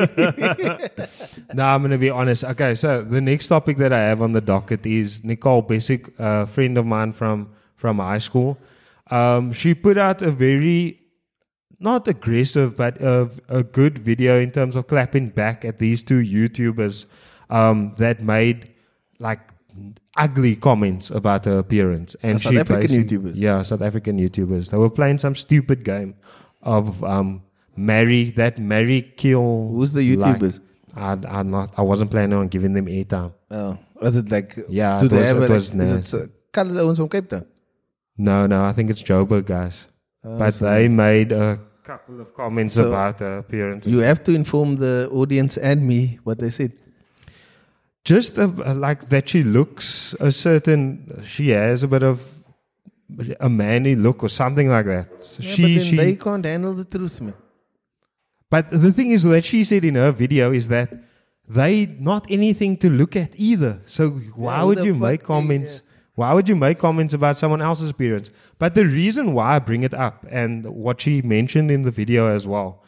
[1.53, 2.43] no, I'm going to be honest.
[2.43, 6.47] Okay, so the next topic that I have on the docket is Nicole Bessick, a
[6.47, 8.57] friend of mine from from high school.
[9.09, 10.99] Um, she put out a very
[11.79, 16.21] not aggressive, but a, a good video in terms of clapping back at these two
[16.21, 17.05] YouTubers
[17.49, 18.71] um, that made
[19.19, 19.39] like
[20.15, 22.15] ugly comments about her appearance.
[22.21, 23.31] And South she African YouTubers?
[23.35, 24.69] yeah, South African YouTubers.
[24.69, 26.15] They were playing some stupid game
[26.63, 27.41] of um,
[27.75, 29.69] marry that Mary kill.
[29.73, 30.59] Who's the like- YouTubers?
[30.95, 31.73] I, I'm not.
[31.77, 33.31] I wasn't planning on giving them airtime.
[33.49, 34.57] oh, was it like?
[34.67, 37.45] Yeah, Do it they was- have it was like, is it uh, from Cape Town?
[38.17, 39.87] No, no, I think it's Joburg guys.
[40.21, 43.87] but they made a couple of comments So about her appearance.
[43.87, 46.73] You have to inform the audience and me what they said.
[48.03, 52.21] just uh, like that she looks a certain she has a bit of
[53.39, 55.07] a manly look or something like that.
[55.39, 57.33] Yeah, she but then she they can't handle the truth, man.
[58.49, 60.93] but the thing is that she said in her video is that
[61.47, 63.81] they not anything to look at either.
[63.85, 65.81] So why who would you make comments
[66.15, 68.31] why would you make comments about someone else's appearance?
[68.59, 72.27] But the reason why i bring it up and what she mentioned in the video
[72.27, 72.83] as well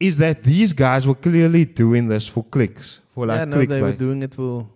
[0.00, 3.82] is that these guys were clearly doing this for clicks for like yeah, no, they
[3.82, 4.68] were doing it for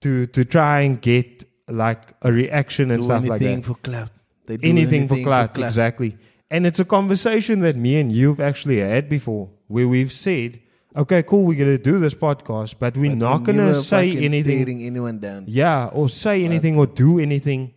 [0.00, 3.46] to to try and get like a reaction and do stuff like that.
[3.46, 4.10] anything for clout.
[4.46, 6.16] They do anything, for clout, exactly.
[6.50, 10.60] And it's a conversation that me and you've actually had before, where we've said,
[11.02, 14.82] "Okay, cool, we're gonna do this podcast, but we're But not gonna say anything, tearing
[14.84, 15.44] anyone down.
[15.46, 17.72] yeah, or say anything or do anything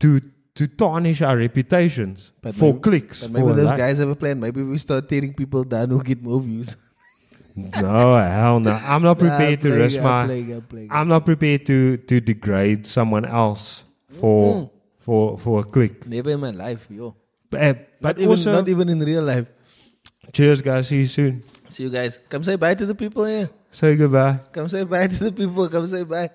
[0.00, 0.20] to
[0.56, 4.08] to tarnish our reputations But for maybe- clicks." But maybe for those like- guys have
[4.08, 4.40] a plan.
[4.40, 6.74] Maybe we start tearing people down who'll get more views.
[7.56, 8.70] No, hell no.
[8.72, 10.24] I'm not prepared to playing, risk I'm my.
[10.26, 10.88] playing, I'm playing.
[10.92, 13.84] I'm not prepared to to degrade someone else
[14.20, 16.06] for for for a click.
[16.06, 17.14] Never in my life, yo.
[17.48, 19.46] But, uh, But but even, also, not even in real life.
[20.32, 20.88] cheers, guys.
[20.88, 21.42] See you soon.
[21.68, 22.20] See you guys.
[22.28, 23.48] Come say bye to the people here.
[23.70, 24.40] Say goodbye.
[24.52, 25.68] Come say bye to the people.
[25.68, 26.30] Come say bye.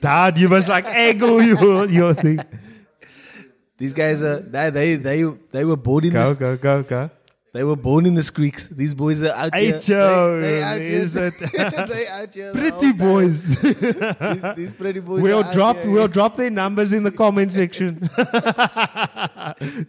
[0.00, 2.40] Dad, you must like angle your your thing.
[3.76, 5.22] These guys are they they they,
[5.52, 7.10] they were born in Go the go go go.
[7.54, 8.66] They were born in the squeaks.
[8.68, 9.78] These boys are out Hey, here.
[9.80, 10.92] They, they out here.
[11.04, 12.52] is it- they out here.
[12.52, 12.96] Pretty time.
[12.96, 13.56] boys.
[13.62, 15.22] These, these pretty boys.
[15.22, 18.00] we'll drop here, we'll drop their numbers in the comment section.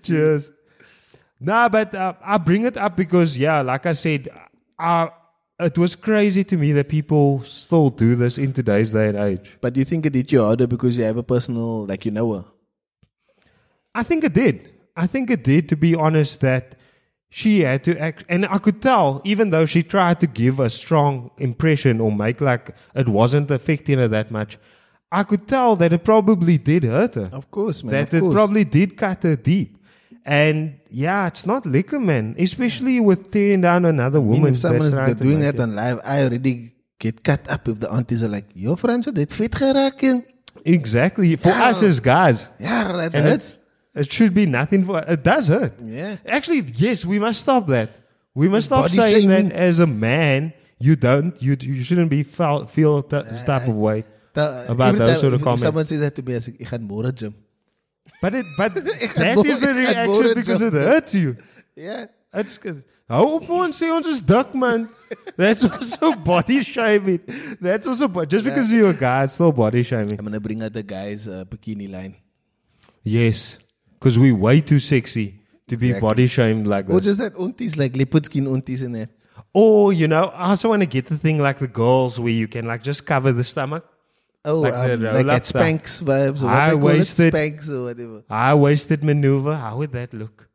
[0.03, 0.51] Cheers.
[1.39, 4.29] Nah, but uh, I bring it up because yeah, like I said,
[4.79, 5.07] uh,
[5.59, 9.57] it was crazy to me that people still do this in today's day and age.
[9.61, 12.11] But do you think it hit you harder because you have a personal, like you
[12.11, 12.45] know her?
[13.93, 14.69] I think it did.
[14.95, 16.75] I think it did, to be honest, that
[17.39, 18.23] she had to act.
[18.33, 22.39] And I could tell, even though she tried to give a strong impression or make
[22.49, 22.65] like
[23.01, 24.51] it wasn't affecting her that much,
[25.11, 27.29] I could tell that it probably did hurt her.
[27.39, 27.91] Of course, man.
[27.95, 28.33] that it course.
[28.37, 29.71] probably did cut her deep.
[30.25, 30.57] And
[30.89, 32.35] yeah, it's not liquor, man.
[32.47, 34.53] Especially with tearing down another I mean, woman.
[34.53, 36.53] if someone that's is doing that on live, I already
[37.03, 40.13] get cut up if the aunties are like, "Yo, Franco, dit fit geraak." hè."
[40.65, 41.35] Exactly.
[41.35, 41.69] For Yeah.
[41.69, 42.47] us as guys.
[42.59, 43.47] Yeah, that And hurts.
[43.53, 43.57] it,
[43.95, 45.73] it should be nothing for it does hurt.
[45.83, 46.17] Yeah.
[46.25, 47.89] Actually, yes, we must stop that.
[48.33, 49.49] We must stop body saying shaming.
[49.49, 53.67] that as a man, you don't you you shouldn't be felt, feel t- this type
[53.67, 54.03] of way.
[54.33, 55.63] Ta- About every those sort of if comments.
[55.63, 57.33] Someone says that to me, I say, "Ik ga more gym."
[58.21, 61.37] But it but that is the reaction because it hurts you.
[61.75, 62.05] Yeah.
[62.33, 64.89] It's cause hou op vir ons sê ons is dik man.
[65.37, 67.21] That's also body shaming.
[67.61, 70.19] That's also bo- just because you're a guy, it's still body shaming.
[70.19, 72.15] I'm gonna bring out the guys' uh, bikini line.
[73.03, 73.57] Yes,
[74.05, 76.07] because we're way too sexy to be Exactly.
[76.07, 77.05] body shamed like Or this.
[77.17, 79.09] just that aunties, like leopard skin aunties in that.
[79.51, 82.47] Or you know, I also want to get the thing like the girls where you
[82.47, 83.83] can like just cover the stomach.
[84.47, 85.61] Oh, Like like, the um, like roll-up at stuff.
[85.63, 88.23] Spanx vibes or what I they call it, wasted- Spanx or whatever.
[88.29, 89.55] High waisted maneuver.
[89.55, 90.49] How would that look?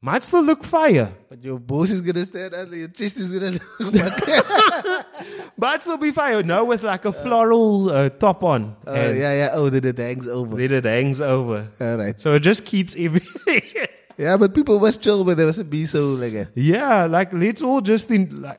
[0.00, 1.12] Might still look fire.
[1.28, 5.06] But your boss is gonna stand out, your chest is gonna look.
[5.56, 6.42] Might still be fire.
[6.44, 8.76] No, with like a floral uh, top on.
[8.86, 9.50] oh, and yeah, yeah.
[9.52, 10.56] Oh, then it hangs over.
[10.56, 11.66] Then it hangs over.
[11.80, 12.20] All right.
[12.20, 13.62] So it just keeps everything.
[14.18, 17.32] Yeah, but people must chill when there was a be so like a, yeah, like
[17.32, 18.58] let's all just in, like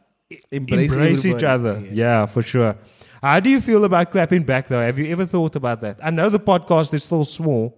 [0.51, 1.83] Embrace embrace, each other.
[1.91, 2.27] Yeah.
[2.27, 2.77] for sure.
[3.21, 4.79] How do you feel about clapping back though?
[4.79, 5.99] Have you ever thought about that?
[6.01, 7.77] I know the podcast is still small,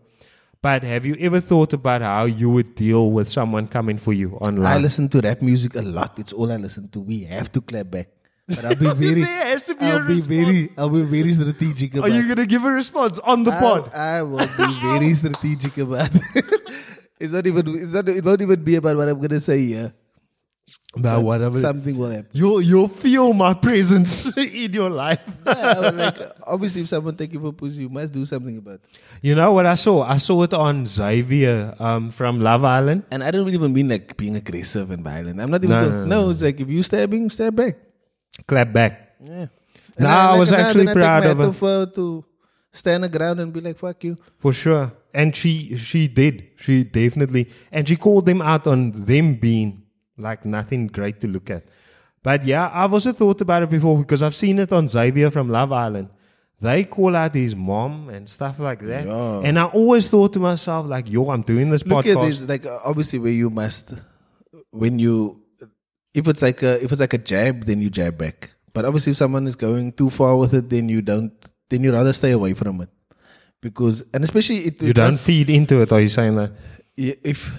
[0.61, 4.37] but have you ever thought about how you would deal with someone coming for you
[4.41, 4.65] online?
[4.65, 6.19] I listen to rap music a lot.
[6.19, 6.99] It's all I listen to.
[6.99, 8.09] We have to clap back.
[8.47, 10.69] But I'll be very There has to be I'll a be very.
[10.77, 13.93] I'll be very strategic Are you gonna give a response on the I, pod?
[13.93, 16.45] I will be very strategic about it.
[17.19, 19.93] it's not even it's not it won't even be about what I'm gonna say here.
[20.93, 21.57] About whatever.
[21.57, 22.27] Something will happen.
[22.33, 25.23] You'll you'll feel my presence in your life.
[25.45, 28.81] Yeah, like obviously if someone take you for pussy, you must do something about it.
[29.21, 30.03] You know what I saw?
[30.03, 33.03] I saw it on Xavier um, from Love Island.
[33.09, 35.39] And I don't even mean like being aggressive and violent.
[35.39, 37.77] I'm not even No, no, no, no, no, it's like if you stabbing, stab back.
[38.45, 39.15] Clap back.
[39.23, 39.47] Yeah.
[39.97, 41.79] No, I was actually then proud I of take my her.
[41.85, 42.25] hat to
[42.73, 44.17] stand the ground and be like, fuck you.
[44.39, 44.91] For sure.
[45.13, 46.49] And she she did.
[46.57, 49.80] She definitely and she called them out on them being
[50.17, 51.63] like nothing great to look at.
[52.23, 55.49] But yeah, I've also thought about it before because I've seen it on Xavier from
[55.49, 56.09] Love Island.
[56.59, 59.05] They call out his mom and stuff like that.
[59.07, 59.41] Yeah.
[59.43, 62.21] And I always thought to myself, like, yo, I'm doing this Look podcast.
[62.23, 63.95] at this, like obviously where you must,
[64.69, 65.41] when you,
[66.13, 68.53] if it's like a if it's like a jab, then you jab back.
[68.73, 71.33] But obviously, if someone is going too far with it, then you don't.
[71.69, 72.89] Then you rather stay away from it,
[73.61, 76.51] because and especially it, You it don't must- feed into it, are you saying that?
[76.97, 77.51] if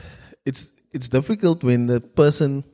[0.45, 2.65] it's it's difficult when the person,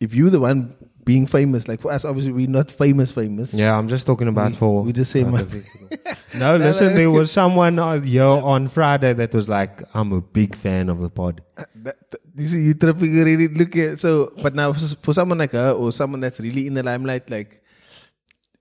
[0.00, 3.52] if you're the one being famous, like for us, obviously we're not famous, famous.
[3.52, 4.82] Yeah, I'm just talking about We- for.
[4.82, 6.14] we just say other my- people.
[6.38, 10.54] no, listen, there was someone uh, here on Friday that was like, I'm a big
[10.54, 11.42] fan of the pod.
[11.56, 11.66] That,
[12.10, 13.46] that- you see, you tripping already.
[13.48, 16.74] Look at so, but now for, for someone like her or someone that's really in
[16.74, 17.62] the limelight, like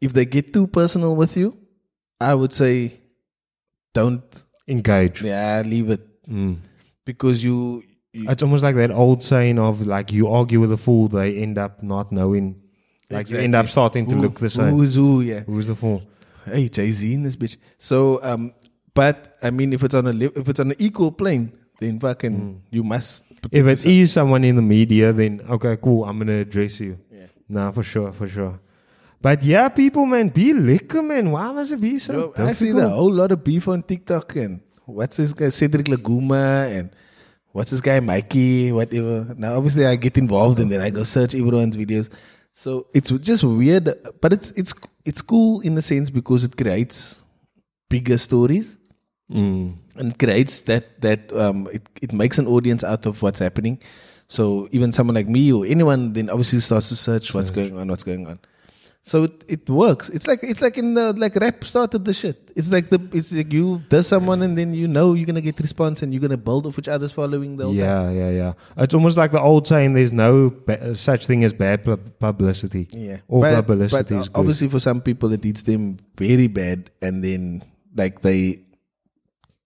[0.01, 1.57] if they get too personal with you,
[2.21, 2.99] I would say
[3.93, 4.23] don't.
[4.67, 5.21] Engage.
[5.23, 6.57] Yeah, leave it Mm.
[7.05, 7.83] because you.
[8.13, 11.37] You It's almost like that old saying of like, you argue with a fool, they
[11.37, 12.61] end up not knowing.
[13.09, 14.69] Like, you end up starting to who, look the same.
[14.69, 15.21] Who's who?
[15.21, 15.41] Yeah.
[15.41, 16.01] Who's the fool?
[16.45, 17.57] Hey, Jay Z in this bitch.
[17.77, 18.53] So, um,
[18.93, 21.99] but I mean, if it's on a li- if it's on an equal plane, then
[21.99, 23.23] fucking you must.
[23.29, 23.49] Mm.
[23.51, 26.97] If it is someone in the media, then okay, cool, I'm to address you.
[27.11, 27.27] Yeah.
[27.49, 28.59] Nah, for sure, for sure.
[29.21, 31.31] But yeah, people, man, be liquor, man.
[31.31, 34.35] Why must it be so Yo, I see the whole lot of beef on TikTok
[34.35, 36.91] and what's this guy Cedric Laguma and
[37.53, 39.33] what's this guy Mikey, whatever.
[39.37, 42.09] Now obviously I get involved and then I go search everyone's videos.
[42.51, 44.73] So it's just weird, but it's it's
[45.05, 47.23] it's cool in a sense because it creates
[47.89, 48.77] bigger stories
[49.31, 49.77] Mm.
[49.95, 53.79] and creates that that um it, it makes an audience out of what's happening.
[54.27, 57.87] So even someone like me or anyone then obviously starts to search what's going on,
[57.87, 58.39] what's going on.
[59.05, 60.07] So it, it works.
[60.07, 62.51] It's like it's like in the like rap started the shit.
[62.55, 65.59] It's like the it's like you does someone and then you know you're gonna get
[65.59, 67.83] response and you're gonna build off each other's following the whole time.
[67.83, 68.53] Yeah, yeah, yeah.
[68.77, 72.87] It's almost like the old saying: "There's no ba- such thing as bad pub- publicity."
[72.91, 73.17] Yeah.
[73.27, 74.39] all but, publicity but is good.
[74.39, 77.61] obviously for some people it eats them very bad and then
[77.97, 78.63] like they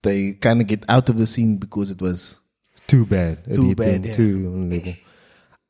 [0.02, 2.40] they kind of get out of the scene because it was
[2.88, 3.44] too bad.
[3.46, 4.16] It Too bad, yeah.
[4.16, 4.98] Too.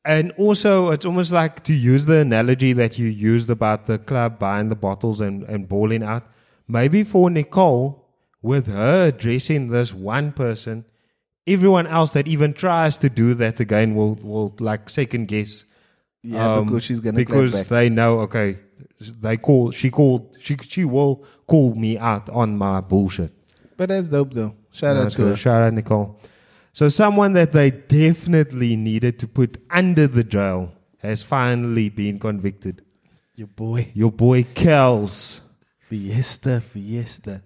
[0.08, 4.38] And also, it's almost like to use the analogy that you used about the club
[4.38, 6.24] buying the bottles and, and balling out.
[6.66, 8.08] Maybe for Nicole,
[8.40, 10.86] with her addressing this one person,
[11.46, 15.66] everyone else that even tries to do that again will, will like second guess
[16.22, 18.20] Yeah, because um, she's gonna because they know.
[18.20, 18.60] Okay,
[19.00, 19.72] they call.
[19.72, 20.38] She called.
[20.40, 23.32] She she will call me out on my bullshit.
[23.76, 24.54] But that's dope though.
[24.72, 25.36] Shout out to her.
[25.36, 26.18] Shout out Nicole.
[26.78, 32.82] So someone that they definitely needed to put under the jail has finally been convicted.
[33.34, 33.90] Your boy.
[33.94, 35.40] Your boy Kels.
[35.88, 37.42] Fiesta, Fiesta.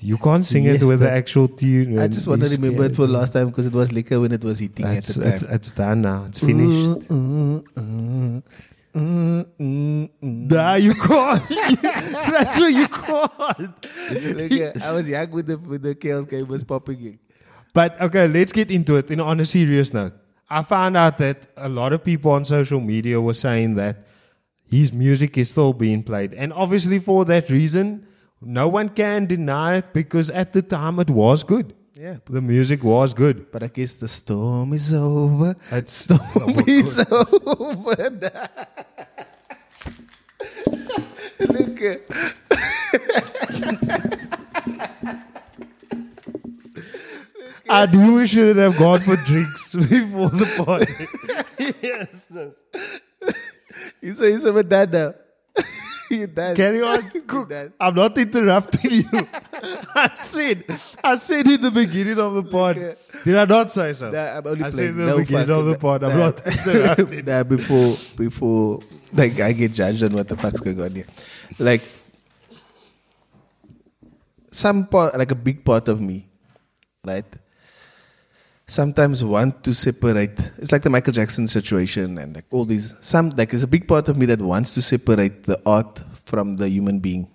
[0.00, 1.98] You can't sing it with the actual tune.
[1.98, 4.44] I just want to remember it for last time because it was liquor when it
[4.44, 5.54] was eating It's, at the time.
[5.56, 6.26] it's done now.
[6.28, 7.08] It's finished.
[7.08, 7.64] Mm,
[8.94, 11.48] mm, mm, nah, you can't.
[11.82, 14.52] That's why you can't.
[14.52, 17.18] Yeah, I was young with the with the chaos game was popping in.
[17.74, 19.10] But okay, let's get into it.
[19.10, 20.12] You know, on a serious note,
[20.50, 24.06] I found out that a lot of people on social media were saying that
[24.70, 28.06] his music is still being played, and obviously for that reason,
[28.40, 31.74] no one can deny it because at the time it was good.
[31.98, 32.18] Yeah.
[32.26, 33.50] The music was good.
[33.50, 35.56] But I guess the storm is over.
[35.72, 38.30] It's Storm is over.
[41.40, 41.80] Look,
[47.68, 51.74] I knew we should have gone for drinks before the party.
[51.82, 52.32] yes.
[52.34, 52.52] yes.
[53.22, 53.32] Uh,
[54.00, 55.14] you say you're so done now.
[56.10, 56.56] You're done.
[56.56, 57.10] Carry on.
[57.26, 57.52] Cook.
[57.78, 59.04] I'm not interrupting you.
[59.94, 60.64] I said,
[61.04, 62.78] I said in the beginning of the pod.
[62.78, 62.98] Okay.
[63.24, 64.10] Did I not say so?
[64.10, 64.90] Nah, I'm only I said playing.
[64.90, 66.04] in the no beginning of the fucking- pod.
[66.04, 66.24] I'm nah.
[66.26, 67.24] not interrupting.
[67.26, 68.80] nah, before before
[69.12, 71.06] like I get judged on what the fuck's going on here.
[71.58, 71.82] Like
[74.50, 76.26] some part like a big part of me,
[77.04, 77.26] right?
[78.70, 80.38] Sometimes want to separate.
[80.58, 82.94] It's like the Michael Jackson situation and like all these.
[83.00, 86.54] Some like there's a big part of me that wants to separate the art from
[86.54, 87.28] the human being.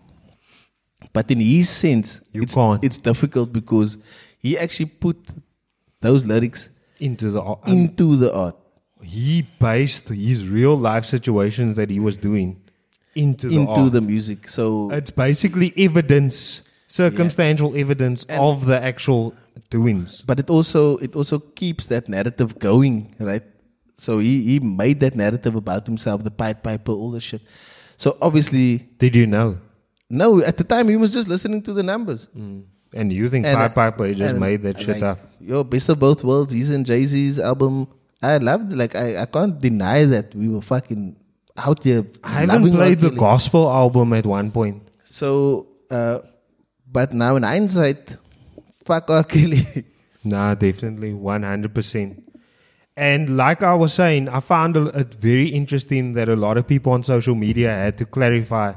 [1.11, 2.83] But in his sense, You it's, can't.
[2.83, 3.97] it's difficult because
[4.37, 5.17] he actually put
[6.01, 6.69] those lyrics
[6.99, 8.55] Into the um, into the art.
[9.01, 12.61] he based his real life situations that he was doing
[13.15, 13.91] into the into art.
[13.91, 14.47] the music.
[14.47, 19.33] So It's basically evidence, circumstantial evidence And- of the actual
[19.73, 20.21] doings.
[20.29, 23.43] but it also it also keeps that narrative going, right?
[23.95, 27.41] So he, he made that narrative about himself, the Pied Piper, all the shit.
[27.97, 29.57] So obviously, Did you know?
[30.09, 32.27] no, at the time he was just listening to the numbers.
[32.93, 35.17] And you think And, Pied Piper he just made that shit like, up?
[35.39, 36.53] Yo, best of both worlds.
[36.53, 37.87] He's in Jay Z's album.
[38.21, 38.75] I loved.
[38.75, 41.15] Like I, I can't deny that we were fucking
[41.57, 42.03] out there.
[42.23, 44.81] I haven't played the gospel album at one point.
[45.03, 46.19] So, uh,
[46.89, 48.17] but now in hindsight,
[48.85, 49.23] fuck R.
[49.23, 49.65] Kelly.
[50.25, 52.23] Nah, definitely, one hundred percent.
[52.95, 56.93] And like I was saying, I found it very interesting that a lot of people
[56.93, 58.73] on social media had to clarify.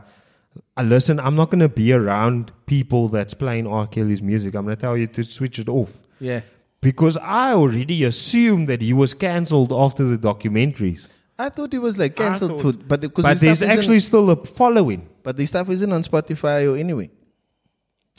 [0.77, 3.87] Uh, listen, I'm not going to be around people that's playing R.
[3.87, 4.57] Kelly's music.
[4.57, 6.41] I'm going to tell you to switch it off yeah.
[6.81, 11.07] because I already assumed that he was cancelled after the documentaries.
[11.39, 15.09] I thought he was like cancelled, for, but because But there's actually still a following.
[15.23, 17.11] but the stuff isn't on Spotify or anyway.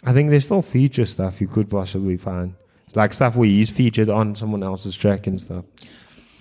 [0.05, 2.53] I think there's still feature stuff you could possibly find,
[2.95, 5.65] like stuff where he's featured on someone else's track and stuff.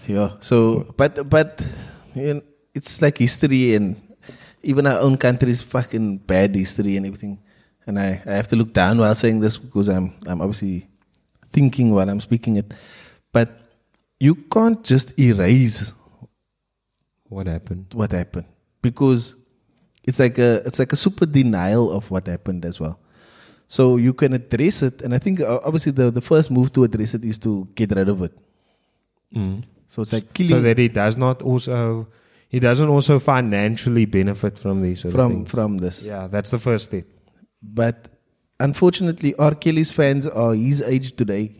[0.06, 0.32] Yeah.
[0.40, 1.66] So, but but
[2.14, 2.42] you know,
[2.74, 3.96] it's like history, and
[4.62, 7.38] even our own country's fucking bad history and everything.
[7.86, 10.88] And I, I have to look down while saying this because I'm I'm obviously
[11.50, 12.74] thinking while I'm speaking it.
[13.32, 13.58] But
[14.20, 15.92] you can't just erase
[17.28, 17.86] What happened?
[17.92, 18.46] what happened
[18.82, 19.34] because
[20.04, 22.98] it's like a it's like a super denial of what happened as well.
[23.68, 26.84] So you can address it, and I think uh, obviously the, the first move to
[26.84, 28.32] address it is to get rid of it.
[29.88, 32.06] So it's like killing so that he does not also
[32.48, 36.04] he doesn't also financially benefit from these sort from from this.
[36.04, 37.04] Yeah, that's the first step.
[37.62, 38.08] But
[38.60, 39.54] unfortunately, R.
[39.54, 41.52] Kelly's fans are his age today,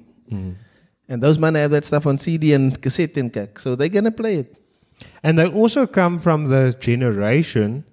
[1.09, 4.11] and those men have that stuff on CD and cassette and kak, so they're gonna
[4.13, 4.57] play it.
[5.23, 7.85] And they also come from the generation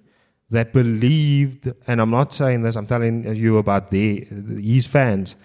[0.54, 4.26] that believed, and I'm not saying this, I'm telling you about the
[4.72, 5.36] his fans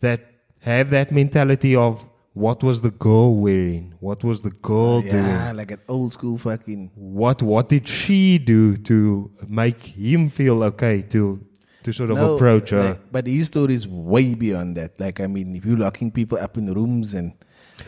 [0.00, 0.20] that
[0.60, 5.24] have that mentality of what was the girl wearing, what was the girl oh, doing.
[5.24, 6.92] Yeah, like an old school fucking.
[6.94, 11.44] what what did she do to make him feel okay to
[11.82, 12.90] to sort of No, approach her?
[12.90, 14.98] like, but his story is way beyond that.
[15.00, 17.32] Like I mean, if you're locking people up in rooms and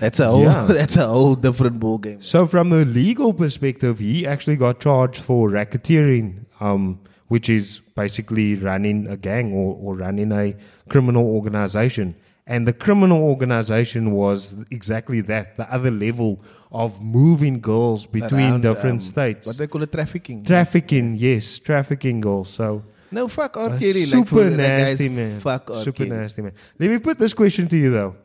[0.00, 0.66] that's a whole Yeah.
[0.68, 2.20] that's a whole different ball game.
[2.22, 8.56] So from the legal perspective, he actually got charged for racketeering, um, which is basically
[8.56, 10.56] running a gang or, or running a
[10.88, 12.16] criminal organization.
[12.46, 16.42] And the criminal organization was exactly that, the other level
[16.72, 19.46] of moving girls between Around, different um, states.
[19.46, 20.44] What they call it, trafficking.
[20.44, 22.50] Trafficking, yes, trafficking girls.
[22.50, 22.82] So
[23.12, 23.70] no, fuck R.
[23.70, 24.04] Kelly.
[24.04, 25.40] super like, nasty, guys, man.
[25.40, 25.84] Fuck R.
[25.84, 26.10] super Kelly.
[26.10, 26.52] nasty, man.
[26.78, 28.16] Let me put this question to you though: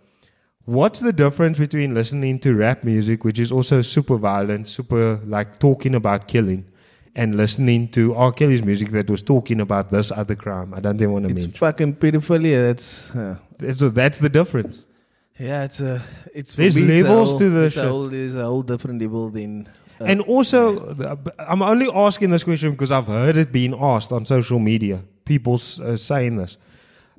[0.66, 5.60] What's the difference between listening to rap music, which is also super violent, super like
[5.60, 6.66] talking about killing,
[7.16, 8.32] and listening to R.
[8.32, 10.74] Kelly's music that was talking about this other crime?
[10.74, 11.60] I don't even want to mean It's mention.
[11.60, 12.66] fucking pedophilia.
[12.66, 13.38] That's uh,
[13.76, 14.86] So that's the difference.
[15.40, 15.66] yeah.
[15.66, 16.02] It's a
[16.34, 18.64] it's for There's me, it's levels whole- to the it's a whole, There's a whole
[18.64, 19.68] different level than.
[20.02, 20.60] Uh, And also,
[21.38, 25.00] I'm only asking this question because I've heard it being asked on social media.
[25.26, 26.58] People uh, saying this.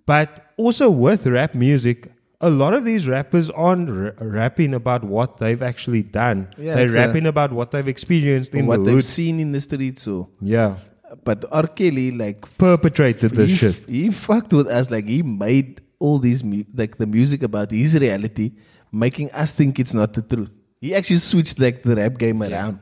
[0.05, 2.11] But also with rap music,
[2.41, 6.49] a lot of these rappers aren't r- rapping about what they've actually done.
[6.59, 9.05] Yeah, They're it's a- rapping about what they've experienced in what the they've hood.
[9.05, 10.03] seen in the streets.
[10.03, 10.76] So, Yeah.
[11.24, 11.66] but R.
[11.66, 13.82] Kelly, like Perpetrated this he, shit.
[13.89, 14.91] he fucked with us.
[14.91, 18.53] Like he made all these mu- like the music about his reality,
[18.93, 20.53] making us think it's not the truth.
[20.80, 22.80] He actually switched like the rap game around.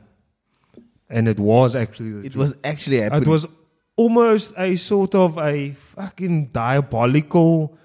[1.09, 2.35] And it was actually the It truth.
[2.35, 3.21] was actually happening.
[3.21, 3.47] It was
[3.95, 7.77] almost a sort of a fucking diabolical,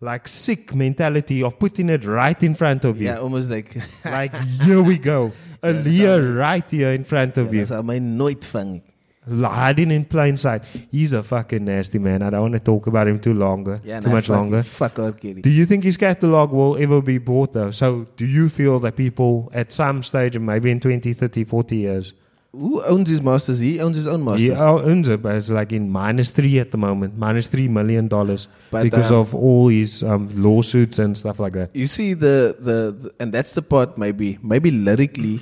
[0.00, 3.08] like sick mentality of putting it right in front of you.
[3.08, 5.32] yeah, almost like like here we go.
[5.62, 7.64] a Aaliyah right here in front of you.
[7.64, 8.82] That's my nooit vang.
[9.28, 10.64] Hiding in plain sight.
[10.88, 12.22] He's a fucking nasty man.
[12.22, 13.80] I don't want to talk about him too longer.
[13.82, 14.62] Yeah, too much longer.
[14.62, 15.10] Fuck R.
[15.10, 15.42] Kelly.
[15.42, 17.72] Do you think his catalog will ever be bought though?
[17.72, 22.14] So do you feel that people at some stage, maybe in 20, 30, 40 years,
[22.58, 23.58] Who owns his masters?
[23.58, 24.58] He owns his own masters.
[24.58, 28.08] he owns it, but it's like in minus three at the moment, minus three million
[28.08, 31.70] dollars because um, of all his um, lawsuits and stuff like that.
[31.74, 35.40] You see the, the the and that's the part maybe maybe lyrically,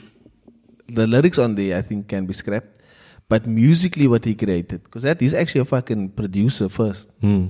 [0.88, 2.82] the lyrics on there I think can be scrapped,
[3.28, 7.10] but musically what he created because that he's actually a fucking producer first.
[7.20, 7.46] Hmm.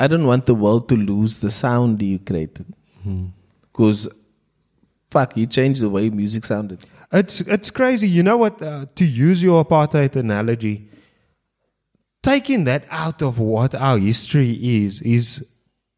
[0.00, 2.66] I don't want the world to lose the sound he created
[3.72, 4.08] because
[5.10, 6.78] fuck he changed the way music sounded.
[7.12, 8.08] It's it's crazy.
[8.08, 8.60] You know what?
[8.60, 10.90] Uh, to use your apartheid analogy,
[12.22, 15.46] taking that out of what our history is is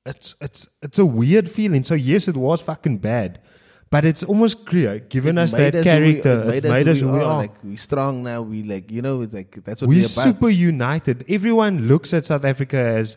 [0.06, 1.84] it's it's it's a weird feeling.
[1.84, 3.40] So yes, it was fucking bad,
[3.90, 6.52] but it's almost clear given us that who we- character.
[6.52, 7.38] it made, us, who we, are.
[7.38, 8.42] Like we strong now.
[8.42, 11.24] We like you know it's like that's what We're we're super united.
[11.28, 13.16] Everyone looks at South Africa as,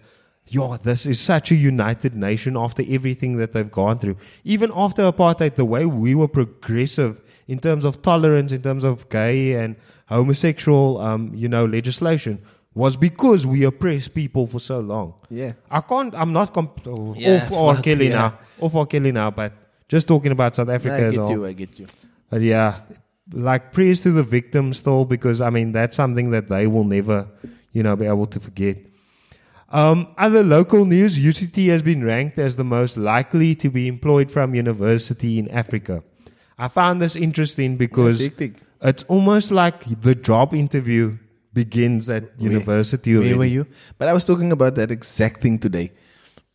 [0.50, 4.18] yo, this is such a united nation after everything that they've gone through.
[4.44, 9.10] Even after apartheid, the way we were progressive in terms of tolerance, in terms of
[9.10, 9.76] gay and
[10.08, 12.42] homosexual, um, you know, legislation
[12.76, 15.14] was because we oppressed people for so long.
[15.30, 15.54] Yeah.
[15.70, 17.82] I can't, I'm not comp- oh, Yeah, off R.
[17.82, 18.16] Kelly yeah.
[18.16, 18.86] now, off R.
[18.86, 19.54] Kelly now, but
[19.88, 21.32] just talking about South Africa I as get well.
[21.32, 21.46] you.
[21.46, 21.86] I get you.
[22.30, 22.80] But yeah,
[23.32, 27.28] like praise to the victims still, because I mean that's something that they will never,
[27.74, 28.78] you know, be able to forget.
[29.70, 34.32] Um, other local news: UCT has been ranked as the most likely to be employed
[34.32, 36.04] from university in Africa.
[36.58, 38.30] I found this interesting because
[38.82, 41.18] it's almost like the job interview
[41.54, 43.18] begins at university.
[43.18, 43.68] Where were you?
[43.98, 45.92] But I was talking about that exact thing today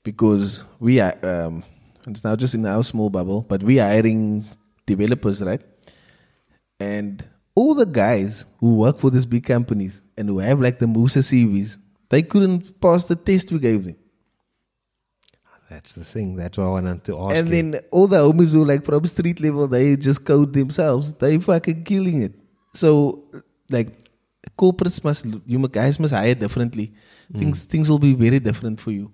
[0.05, 1.17] because we are.
[1.23, 1.65] Um,
[2.07, 4.47] it's now just in our small bubble, but we are hiring
[4.87, 5.61] developers, right?
[6.81, 10.87] And all the guys who work for these big companies and who have like the
[10.87, 11.77] Musa CVs,
[12.09, 13.97] they couldn't pass the test we gave them.
[15.71, 16.37] That's the thing.
[16.37, 17.35] That's what I wanted to ask.
[17.37, 17.55] and you.
[17.55, 21.13] then all the homies who like from street level, they just code themselves.
[21.15, 22.33] They fucking killing it.
[22.75, 23.25] So
[23.71, 23.89] like
[24.57, 26.95] corporates must you guys must hire differently.
[27.33, 27.39] Hmm.
[27.39, 29.13] Things things will be very different for you.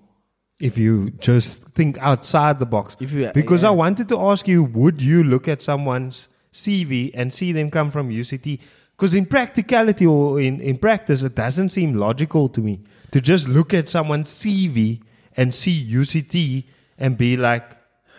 [0.61, 2.97] if you just think outside the box.
[3.01, 7.33] If you- because I wanted to ask you, would you look at someone's CV and
[7.33, 8.61] see them come from UCT?
[8.97, 12.81] Because in practicality or in, in practice, it doesn't seem logical to me
[13.11, 15.01] to just look at someone's CV
[15.37, 16.65] and see UCT
[16.99, 17.65] and be like,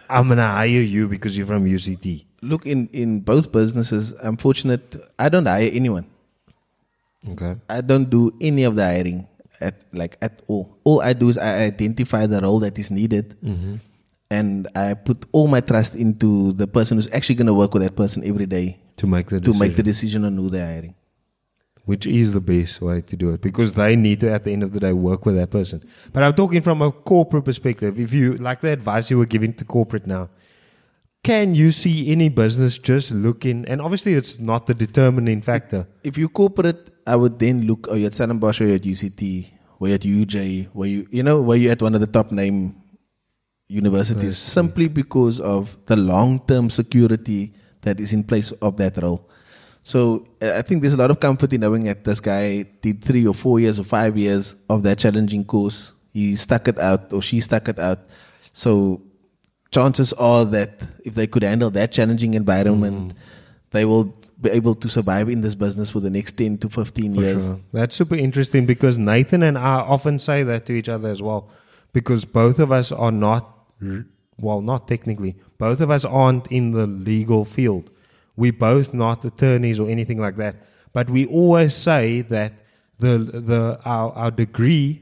[0.09, 2.25] I'm to hire you because you're from UCT.
[2.41, 4.13] Look in in both businesses.
[4.21, 4.95] I'm fortunate.
[5.17, 6.05] I don't hire anyone.
[7.29, 7.55] Okay.
[7.69, 9.27] I don't do any of the hiring
[9.59, 10.77] at like at all.
[10.83, 13.75] All I do is I identify the role that is needed, mm-hmm.
[14.29, 17.81] and I put all my trust into the person who's actually going to work with
[17.83, 19.59] that person every day To make the to decision.
[19.59, 20.93] make the decision on who they're hiring.
[21.85, 24.63] Which is the best way to do it because they need to at the end
[24.63, 25.83] of the day work with that person
[26.13, 29.53] but i'm talking from a corporate perspective if you like the advice you were giving
[29.53, 30.29] to corporate now
[31.25, 36.19] can you see any business just looking and obviously it's not the determining factor If
[36.19, 37.87] you corporate, I would then look.
[37.89, 41.23] Oh, you're at Stellenbosch, or you're at UCT, where you're at UJ, where you you
[41.23, 42.75] know where you're at one of the top name
[43.67, 49.27] universities, simply because of the long term security that is in place of that role.
[49.85, 53.03] So uh, I think there's a lot of comfort in knowing that this guy did
[53.03, 55.93] three or four years or five years of that challenging course.
[56.11, 57.99] He stuck it out, or she stuck it out.
[58.51, 59.03] So
[59.69, 63.13] chances are that if they could handle that challenging environment,
[63.69, 64.05] they will
[64.41, 67.45] be able to survive in this business for the next 10 to 15 For years.
[67.45, 67.59] sure.
[67.71, 71.47] That's super interesting because Nathan and I often say that to each other as well.
[71.93, 73.51] Because both of us are not
[74.39, 77.91] well, not technically, both of us aren't in the legal field.
[78.35, 80.55] We're both not attorneys or anything like that.
[80.93, 82.53] But we always say that
[82.99, 83.17] the
[83.51, 85.01] the our, our degree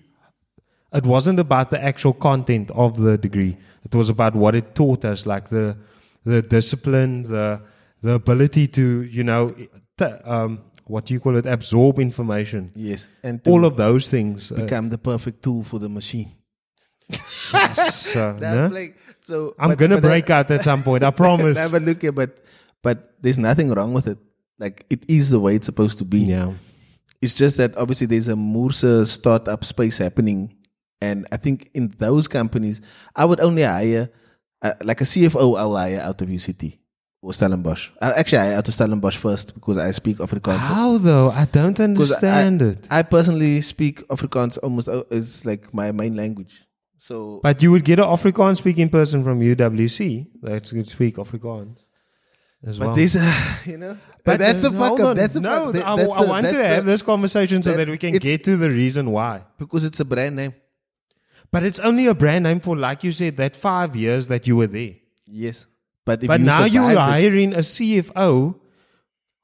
[0.93, 3.57] it wasn't about the actual content of the degree.
[3.83, 5.77] It was about what it taught us, like the
[6.25, 7.61] the discipline, the
[8.01, 9.49] the ability to you know
[9.97, 12.71] t- um, what do you call it, absorb information.
[12.75, 14.51] Yes, and to All of those things.
[14.51, 16.31] uh, become the perfect tool for the machine.
[17.73, 18.75] so, That's no?
[18.75, 21.03] like- so I'm but, uh, break out at some point.
[21.03, 21.71] I promise.
[21.71, 22.37] But look here, but
[22.83, 24.19] but there's nothing wrong with it.
[24.59, 26.19] Like it is the way it's supposed to be.
[26.19, 26.53] yeah.
[27.21, 30.57] It's just that obviously there's a Moorse startup space happening,
[31.01, 32.81] and I think in those companies,
[33.15, 34.09] I would only hire
[34.61, 35.57] uh, like a CFO.
[35.57, 36.79] I'll hire out of UCT
[37.21, 37.91] or Stellenbosch.
[38.01, 40.57] I actually hire out of Stellenbosch first because I speak Afrikaans.
[40.57, 41.31] How though?
[41.31, 42.87] I don't understand I, it.
[42.91, 46.65] I personally speak Afrikaans almost uh, it's like my main language.
[46.97, 51.77] So But you would get an Afrikaans speaking person from UWC that could speak Afrikaans
[52.65, 52.95] as But well.
[52.95, 55.17] this, uh, you know, but that's the uh, fuck up.
[55.17, 55.73] That's the no.
[55.73, 55.83] fuck.
[55.85, 59.11] I, I want to have this conversation so that- we can get to the reason
[59.11, 59.43] why.
[59.57, 60.53] because it's a brand name.
[61.51, 64.55] But it's only a brand name for, like you said, that five years that you
[64.55, 64.95] were there.
[65.27, 65.67] Yes,
[66.03, 68.59] but if But you now you're hiring a CFO.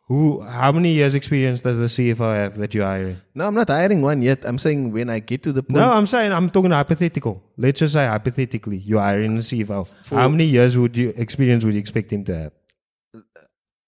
[0.07, 0.41] Who?
[0.41, 3.17] How many years experience does the CFO have that you're hiring?
[3.35, 4.43] No, I'm not hiring one yet.
[4.43, 5.79] I'm saying when I get to the point.
[5.79, 7.43] No, I'm saying I'm talking hypothetical.
[7.57, 9.87] Let's just say hypothetically, you're hiring a CFO.
[10.09, 12.53] How many years would you experience would you expect him to have?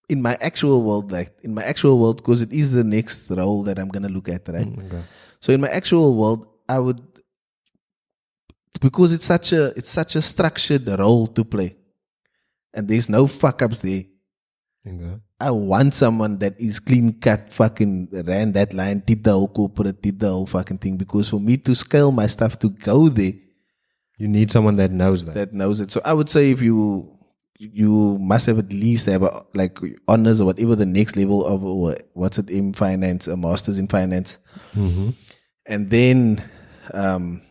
[0.10, 3.64] In my actual world, like in my actual world, because it is the next role
[3.64, 4.68] that I'm gonna look at, right?
[4.68, 5.04] Mm, okay.
[5.40, 7.02] So in my actual world, I would
[8.80, 11.76] because it's such a it's such a structured role to play,
[12.74, 14.04] and there's no fuck ups there.
[14.88, 15.20] Okay.
[15.40, 20.02] I want someone that is clean cut, fucking ran that line, did the whole corporate,
[20.02, 20.98] did the whole fucking thing.
[20.98, 23.34] Because for me to scale my stuff to go there,
[24.18, 25.34] You need someone that knows that.
[25.34, 25.90] that knows it.
[25.90, 27.18] So I would say if you
[27.62, 31.64] you must have at least have a, like honors or whatever the next level of
[31.64, 34.40] or what's it in finance, a master's in finance,
[35.68, 36.44] and then
[36.94, 37.42] um,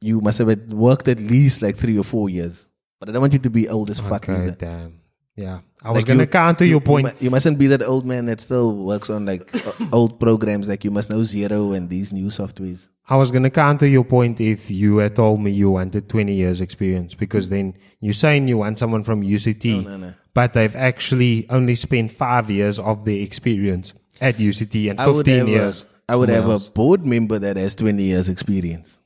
[0.00, 2.68] you must have worked at least like three or four years.
[2.98, 4.56] But I don't want you to be old as fuck okay, either.
[4.58, 5.00] damn.
[5.36, 5.60] Yeah.
[5.84, 7.08] I was Like gonna you- counter your point.
[7.08, 9.50] You, you mustn't be that old man that still works on like
[9.92, 10.68] old programs.
[10.68, 12.88] Like you must know Xero and these new softwares.
[13.08, 16.32] I was going to counter your point if you had told me you wanted 20
[16.32, 20.14] years experience because then you're saying you want someone from UCT, no, no.
[20.34, 25.26] but they've actually only spent five years of their experience at UCT and I would
[25.26, 25.84] 15 have years.
[26.08, 26.68] I would have else.
[26.68, 29.00] a board member that has twenty years experience.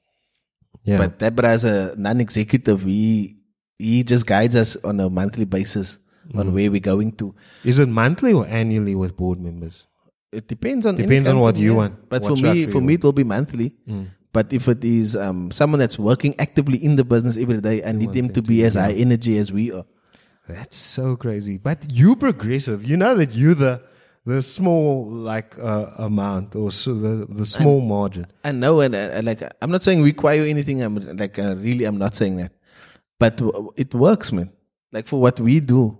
[0.84, 0.98] yeah.
[0.98, 2.82] But that brother's a non-executive.
[2.82, 3.36] He
[3.78, 5.98] he just guides us on a monthly basis
[6.32, 6.40] Mm.
[6.40, 7.34] on where we're going to.
[7.64, 9.86] Is it monthly or annually with board members?
[10.32, 11.76] It depends on Depends on what you yeah.
[11.76, 13.74] want, But what for me, for me, it will be monthly.
[13.88, 14.06] Mm.
[14.32, 17.92] But if it is um, someone that's working actively in the business every day, I
[17.92, 19.84] need them to be as high energy as we are.
[20.48, 21.56] That's so crazy.
[21.58, 22.84] But you progressive.
[22.84, 23.82] You know that you the
[24.26, 28.26] the small like uh, amount or so the the small margin.
[28.44, 30.82] I know, and uh, like I'm not saying require anything.
[30.82, 32.52] I'm like uh, really, I'm not saying that,
[33.18, 34.52] but w- it works, man.
[34.92, 35.96] Like for what we do,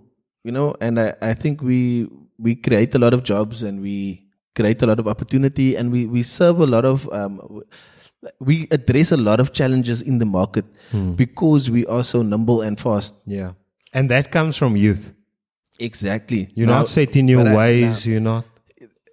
[0.47, 1.79] you know, and I, I think we
[2.45, 3.97] we create a lot of jobs and we
[4.59, 7.33] create a lot of opportunity and we we serve a lot of um,
[8.49, 10.65] we address a lot of challenges in the market
[11.23, 13.13] because we are so nimble and fast.
[13.25, 13.51] Yeah.
[13.93, 15.13] And that comes from youth.
[15.79, 16.41] Exactly.
[16.55, 18.05] You're Now- not set in your but I- ways.
[18.07, 18.45] you're not.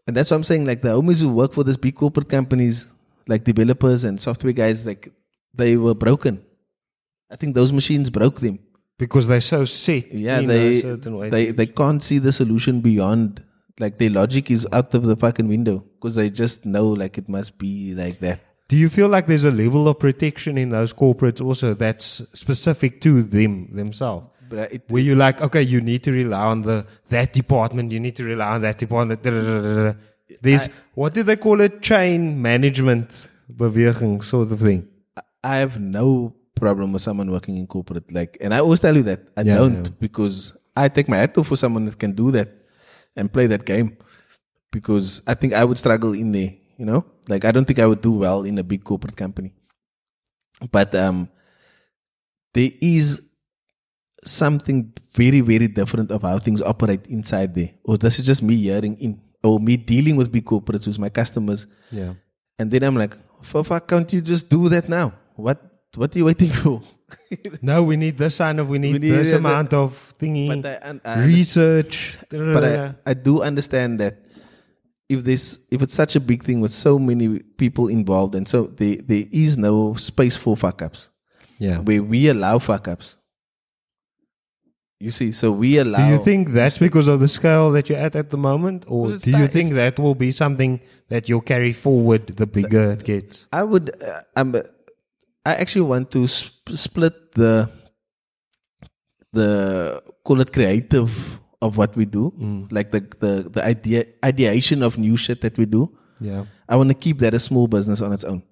[0.06, 0.64] And that's what I'm saying.
[0.70, 2.86] Like the homies who work for these big corporate companies,
[3.26, 5.10] like developers and software guys, like
[5.62, 6.42] they were broken.
[7.30, 8.58] I think those machines broke them.
[8.98, 11.28] Because they're so set Yeah, in they a certain way.
[11.30, 13.42] they they can't see the solution beyond.
[13.80, 17.28] Like their logic is out of the fucking window because they just know like it
[17.28, 18.40] must be like that.
[18.68, 22.06] Do you feel like there's a level of protection in those corporates also that's
[22.38, 24.26] specific to them themselves?
[24.48, 27.98] But it, Where you're like, okay, you need to rely on the that department, you
[27.98, 29.22] need to rely on that department.
[30.40, 31.82] There's what do they call it?
[31.82, 34.86] Chain management beweging sort of thing.
[35.42, 38.12] I have no problem with someone working in corporate.
[38.12, 39.90] Like, and I always tell you that I Yeah, don't yeah.
[40.00, 42.48] because I take my hat off for someone that can do that
[43.16, 43.96] and play that game.
[44.72, 46.54] Because I think I would struggle in there.
[46.76, 49.54] You know, like I don't think I would do well in a big corporate company.
[50.72, 51.28] But um,
[52.54, 53.22] there is
[54.24, 57.70] something very very different of how things operate inside there.
[57.84, 61.10] Or this is just me hearing in or me dealing with big corporates who's my
[61.10, 61.66] customers.
[61.92, 62.14] Yeah.
[62.58, 65.12] And then I'm like, for fuck, can't you just do that now?
[65.36, 65.60] What
[65.96, 66.82] what are you waiting for?
[67.62, 71.14] No, we need this kind of we need, need this amount of thingy But I,
[71.14, 72.16] I research.
[72.30, 74.18] but I, I do understand that
[75.08, 78.66] if this if it's such a big thing with so many people involved and so
[78.66, 81.10] there there is no space for fuck ups
[81.58, 81.78] yeah.
[81.78, 83.16] where we allow fuck ups
[85.04, 85.98] You see, so we allow.
[85.98, 89.08] Do you think that's because of the scale that you're at at the moment, or
[89.08, 93.44] do you think that will be something that you'll carry forward the bigger it gets?
[93.52, 93.90] I would.
[94.02, 94.54] Uh, I'm.
[95.46, 97.68] I actually want to sp- split the
[99.32, 102.32] the call it creative of what we do,
[102.70, 105.90] like the the the idea ideation of new shit that we do.
[106.20, 106.44] Yeah.
[106.68, 108.42] I want to keep that a small business on its own.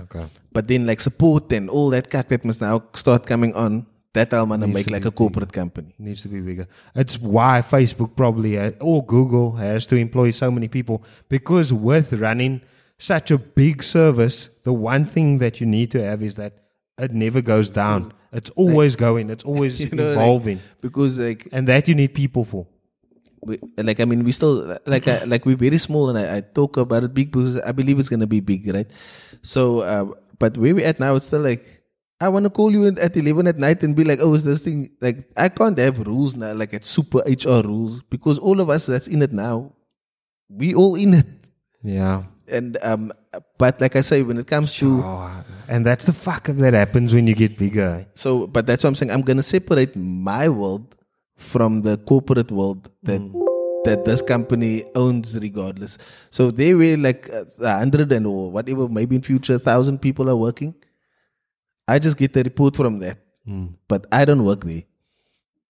[0.00, 0.26] Okay.
[0.52, 3.86] But then like support and all that cat that must now start coming on.
[4.14, 5.94] That I'm gonna make like a corporate company.
[5.98, 6.66] needs to be bigger.
[6.94, 12.12] It's why Facebook probably uh, or Google has to employ so many people because with
[12.12, 12.60] running
[13.02, 16.52] such a big service, the one thing that you need to have is that
[16.98, 18.12] it never goes down.
[18.32, 19.28] It's always going.
[19.28, 22.66] It's always You know, like, evolving, because like and that you need people for.
[23.42, 26.40] we, like I mean we still like I, like we're very small and I, I
[26.40, 28.88] talk about it big because I believe it's gonna be big, right?
[29.42, 30.04] So, uh,
[30.38, 31.66] but where we're at now, it's still like
[32.20, 34.44] I want to call you in at eleven at night and be like, oh, is
[34.44, 38.60] this thing like I can't have rules now, like it's super HR rules because all
[38.60, 39.72] of us that's in it now,
[40.48, 41.26] we all in it,
[41.82, 42.22] Yeah.
[42.52, 43.12] And um,
[43.58, 46.74] but like I say, when it comes to Oh, and that's the fuck up that
[46.74, 48.06] happens when you get bigger.
[48.14, 49.10] So, but that's what I'm saying.
[49.10, 50.94] I'm gonna separate my world
[51.36, 53.22] from the corporate world that
[53.84, 55.98] that this company owns, regardless.
[56.30, 60.30] So they were like uh, a hundred and or whatever, maybe in future, thousand people
[60.30, 60.74] are working.
[61.88, 63.18] I just get the report from that,
[63.88, 64.84] but I don't work there.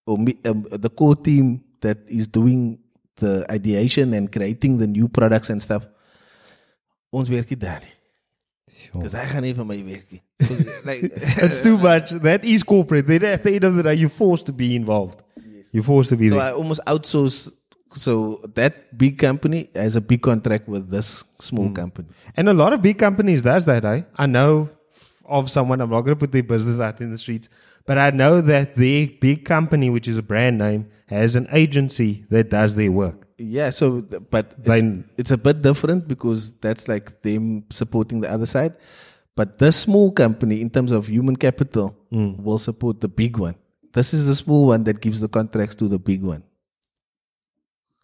[0.05, 2.79] Or me, um, the core team that is doing
[3.17, 5.83] the ideation and creating the new products and stuff.
[7.13, 7.93] Ons werk nie daar nie.
[8.93, 10.21] Because I gaan nie van my werk nie.
[10.89, 11.11] like,
[11.45, 12.09] It's too much.
[12.25, 13.07] That is corporate.
[13.07, 15.21] Then at the end of the day, you're forced to be involved.
[15.71, 16.43] You're forced to be So there.
[16.43, 17.51] I almost outsource.
[17.95, 21.75] So that big company has a big contract with this small Mm.
[21.75, 22.07] company.
[22.35, 24.01] And a lot of big companies does that, eh?
[24.17, 24.69] I know
[25.25, 27.49] of someone, I'm not going to put their business out in the streets,
[27.85, 32.25] but I know that their big company, which is a brand name, has an agency
[32.29, 33.27] that does their work.
[33.49, 33.69] Yeah.
[33.71, 38.73] So, but it's, it's a bit different because that's like them supporting the other side.
[39.35, 42.39] But this small company, in terms of human capital, Mm.
[42.43, 43.55] will support the big one.
[43.93, 46.43] This is the small one that gives the contracts to the big one.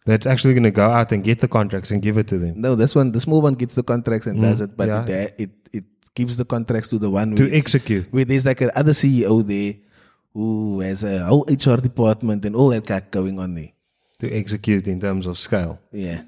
[0.06, 2.60] That's actually going to go out and get the contracts and give it to them
[2.60, 5.08] No, this one, the small one gets the contracts and does it, but Mm.
[5.08, 5.14] yeah.
[5.14, 5.84] it, it it
[6.14, 8.08] gives the contracts to the one to execute.
[8.10, 9.74] where there's like another CEO there
[10.34, 13.70] who has a whole HR department and all that cat going on there.
[14.20, 15.78] To execute in terms of scale.
[15.92, 16.22] Yeah.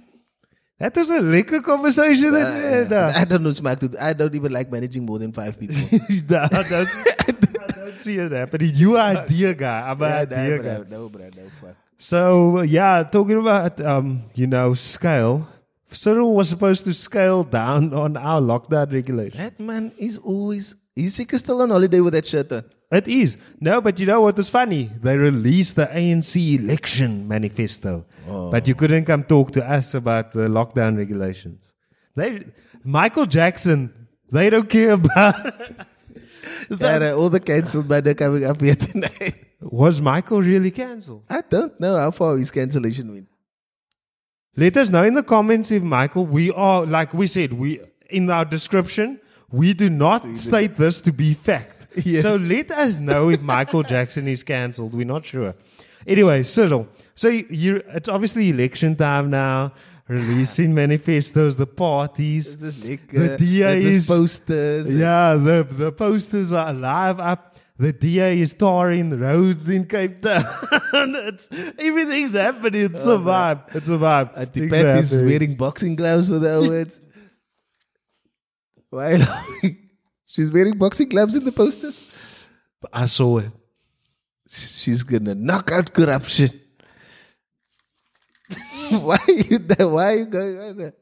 [0.78, 2.32] That was a lekker conversation.
[2.32, 3.12] that we had, uh.
[3.14, 3.78] I don't know, Smack.
[3.78, 3.96] dude.
[3.96, 5.76] I don't even like managing more than five people.
[5.76, 6.88] I don't,
[7.28, 8.72] I don't see it happening.
[8.74, 9.90] You are a dear guy.
[9.90, 10.90] I'm yeah, a dear no, guy.
[10.90, 11.76] no, bro, no, fuck.
[11.98, 15.46] So yeah, talking about um, you know, scale.
[15.92, 19.38] Cyril was supposed to scale down on our lockdown regulation.
[19.38, 22.64] That man is always, he's sick still on holiday with that shirt on.
[22.92, 23.38] It is.
[23.58, 24.90] No, but you know what was funny?
[25.02, 28.04] They released the ANC election manifesto.
[28.26, 31.72] But you couldn't come talk to us about the lockdown regulations.
[32.14, 32.44] They
[32.84, 35.34] Michael Jackson, they don't care about
[36.80, 39.34] Yeah, uh, all the cancelled man are coming up here tonight.
[39.60, 41.24] Was Michael really cancelled?
[41.28, 43.28] I don't know how far his cancellation went.
[44.56, 47.80] Let us know in the comments if Michael, we are, like we said, we
[48.10, 49.20] in our description,
[49.50, 51.71] we do not state this to be fact.
[52.04, 52.22] Yes.
[52.22, 54.94] So let us know if Michael Jackson is cancelled.
[54.94, 55.54] We're not sure.
[56.06, 56.88] Anyway, Cyril.
[57.14, 59.72] So you, it's obviously election time now.
[60.08, 64.92] Releasing manifestos, the parties, the uh, DA is posters.
[64.92, 67.56] Yeah, the the posters are live up.
[67.78, 70.42] The DA is touring the roads in Cape Town.
[70.92, 72.82] it's, everything's happening.
[72.86, 73.74] It's a vibe.
[73.74, 74.52] It's a vibe.
[74.52, 77.00] Things Pat is wearing boxing gloves for the awards.
[78.90, 79.18] Why?
[80.32, 82.00] She's wearing boxing gloves in the posters.
[82.80, 83.50] But I saw it.
[84.48, 86.58] She's gonna knock out corruption.
[88.88, 89.88] why are you there?
[89.88, 90.94] Why are you going on there?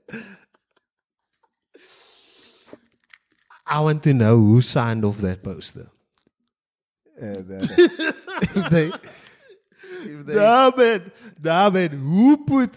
[3.64, 5.88] I want to know who signed off that poster.
[7.16, 7.58] Uh, no, no.
[7.68, 11.12] if they, if they, Nah, man.
[11.40, 11.90] Nah, man.
[11.90, 12.74] Who put.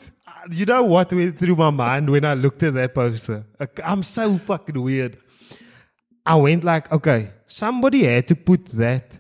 [0.52, 3.46] You know what went through my mind when I looked at that poster?
[3.84, 5.18] I'm so fucking weird.
[6.26, 9.20] I went like, okay, somebody had to put that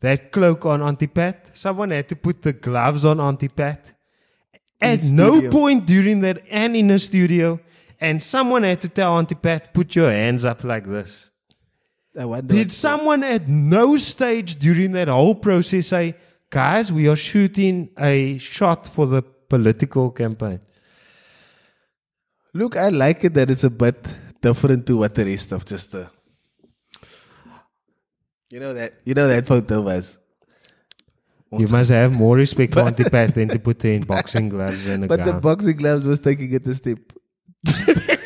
[0.00, 1.50] that cloak on Auntie Pat.
[1.54, 3.92] Someone had to put the gloves on Auntie Pat.
[4.80, 7.58] At no point during that and in a studio.
[8.00, 11.30] And someone had to tell Auntie Pat, put your hands up like this.
[12.46, 16.14] Did someone at no stage during that whole process say,
[16.50, 20.60] guys, we are shooting a shot for the political campaign?
[22.54, 24.06] Look, I like it that it's a bit
[24.40, 26.10] different to what the rest of just the.
[28.50, 30.18] You know that you know that photo was.
[31.50, 34.86] You must have more respect for Auntie Pat than to put her in boxing gloves
[34.86, 35.40] and a But the gown.
[35.40, 36.98] boxing gloves was taking it a step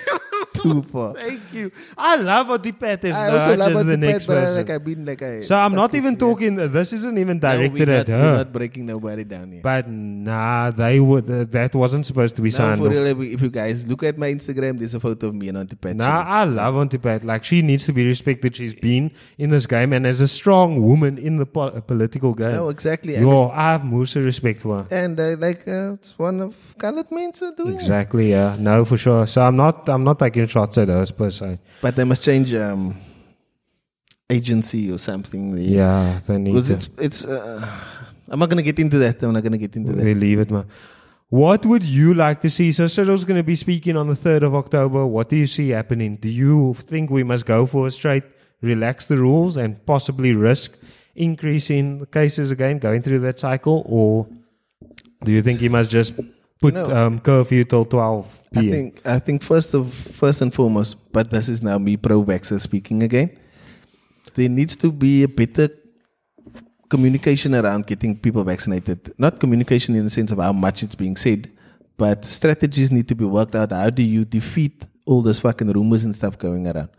[1.17, 1.71] Thank you.
[1.97, 4.57] I love Auntie Pat as I no, also love just the next but I, person.
[4.57, 5.41] like I've been like I.
[5.43, 6.57] so I'm not even talking.
[6.57, 8.19] This isn't even No, directed we're at her.
[8.19, 9.63] We're not breaking nobody down here.
[9.63, 11.29] But nah, they would.
[11.31, 14.17] Uh, that wasn't supposed to be no, signed for real, if you guys look at
[14.19, 15.97] my Instagram, there's a photo of me and Auntie Pat.
[15.97, 17.25] Nah, I love Auntie Pat.
[17.25, 18.57] Like she needs to be respected.
[18.57, 22.35] She's been in this game and as a strong woman in the po- uh, political
[22.35, 22.53] game.
[22.53, 23.17] No, exactly.
[23.17, 24.87] Yo, I have most respect for her.
[24.91, 27.75] and uh, like uh, it's one of colored men doing.
[27.75, 28.31] Exactly.
[28.31, 28.57] Yeah.
[28.59, 29.27] No, for sure.
[29.27, 29.89] So I'm not.
[29.89, 31.59] I'm not taking shots at us per se.
[31.81, 32.97] But they must change um,
[34.29, 35.45] agency or something.
[35.59, 36.21] Yeah.
[36.27, 37.25] They need Because it's it's.
[37.25, 37.67] Uh,
[38.29, 39.23] I'm not gonna get into that.
[39.23, 40.05] I'm not gonna get into that.
[40.25, 40.67] Leave it, man.
[41.33, 42.73] What would you like to see?
[42.73, 45.07] So Cyril's going to be speaking on the 3rd of October.
[45.07, 46.17] What do you see happening?
[46.17, 48.25] Do you think we must go for a straight,
[48.61, 50.77] relax the rules and possibly risk
[51.15, 53.83] increasing the cases again, going through that cycle?
[53.87, 54.29] Or
[55.25, 56.13] do you think you must just
[56.63, 56.85] put No.
[56.97, 61.49] um, curfew till 12 I think I think first of first and foremost, but this
[61.49, 63.31] is now me pro vaxxer speaking again.
[64.35, 65.69] There needs to be a better
[66.89, 69.13] communication around getting people vaccinated.
[69.19, 71.51] Not communication in the sense of how much it's being said,
[71.97, 73.73] but strategies need to be worked out.
[73.73, 76.91] How do you defeat all those fucking rumors and stuff going around?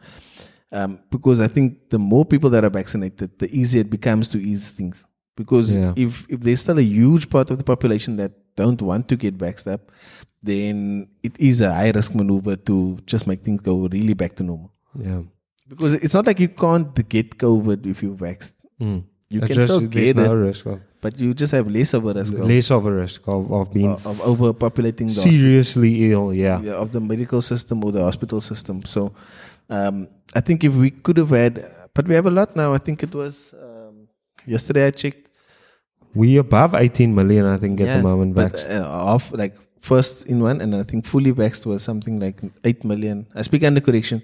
[0.71, 4.37] Um, because I think the more people that are vaccinated, the easier it becomes to
[4.41, 5.05] ease things.
[5.35, 5.93] Because Yeah.
[5.95, 9.41] if if there's still a huge part of the population that don't want to get
[9.67, 9.91] up,
[10.43, 14.43] then it is a high risk maneuver to just make things go really back to
[14.43, 14.71] normal.
[14.99, 15.21] yeah.
[15.67, 18.51] Because it's not like you can't get COVID if you're vaxxed.
[18.79, 19.03] Mm.
[19.29, 21.93] You It's can just- still get no it, risk of, but you just have less
[21.95, 25.13] of a risk of, less of a risk of, of being of, of overpopulating the
[25.29, 26.31] seriously ill.
[26.33, 26.61] Yeah.
[26.61, 28.83] yeah, of the medical system or the hospital system.
[28.85, 29.13] So
[29.69, 31.65] um, I think if we could have had,
[31.95, 32.73] but we have a lot now.
[32.73, 34.07] I think it was um,
[34.45, 35.22] yesterday I checked.
[36.15, 38.35] We above 18 million, I think, at the moment.
[38.35, 38.79] but vaxxed.
[38.79, 42.83] uh, off like first in one, and I think fully vaxxed was something like eight
[42.83, 43.27] million.
[43.35, 44.21] I speak under correction,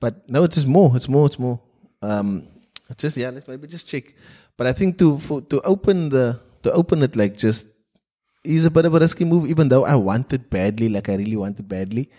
[0.00, 0.94] but no, it is more.
[0.94, 1.26] It's more.
[1.26, 1.60] It's more.
[2.02, 2.46] Um,
[2.96, 4.14] just yeah, let's maybe just check.
[4.56, 7.66] But I think to for, to open the to open it like just
[8.44, 11.14] is a bit of a risky move, even though I want it badly, like I
[11.14, 12.10] really want it badly.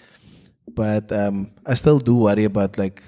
[0.67, 3.03] But um, I still do worry about like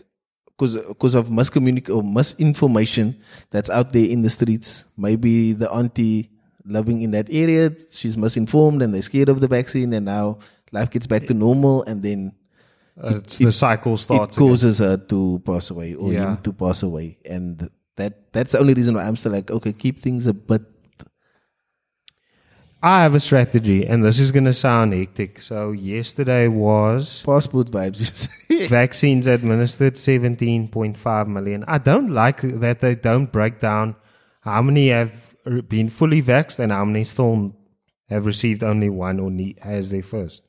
[0.57, 3.15] because because of miscommunic or misinformation
[3.51, 4.85] that's out there in the streets.
[4.97, 6.29] Maybe the auntie
[6.65, 10.39] living in that area, she's misinformed and they're scared of the vaccine, and now
[10.71, 12.31] life gets back to normal, and then
[12.97, 14.37] Uh, it's the cycle it starts.
[14.37, 14.47] again.
[14.49, 16.31] causes her to pass away or Yeah.
[16.31, 19.73] him to pass away, and that that's the only reason why I'm still like, okay,
[19.73, 20.61] keep things a bit.
[22.81, 25.41] I have a strategy, and this is going to sound hectic.
[25.41, 28.29] So, yesterday was Passport vibes.
[28.67, 31.63] Vaccines administered 17.5 million.
[31.67, 33.95] I don't like that they don't break down
[34.41, 35.35] how many have
[35.67, 37.55] been fully vaxxed and how many still
[38.09, 40.43] have received only one or need, as their first.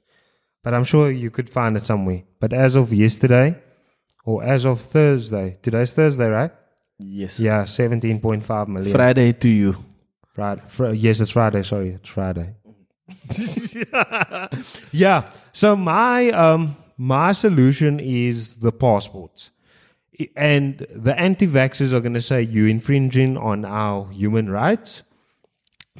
[0.62, 2.24] But I'm sure you could find it somewhere.
[2.40, 3.56] But as of yesterday,
[4.24, 6.50] or as of Thursday, today's Thursday, right?
[6.98, 7.38] yes.
[7.38, 8.92] Yeah, 17.5 million.
[8.92, 9.76] Friday to you.
[10.36, 10.60] Right.
[10.70, 11.62] Fr- yes, it's Friday.
[11.62, 12.54] Sorry, it's Friday.
[14.92, 15.22] yeah.
[15.52, 19.50] So my um my solution is the passports,
[20.34, 25.02] and the anti-vaxxers are going to say You're infringing on our human rights.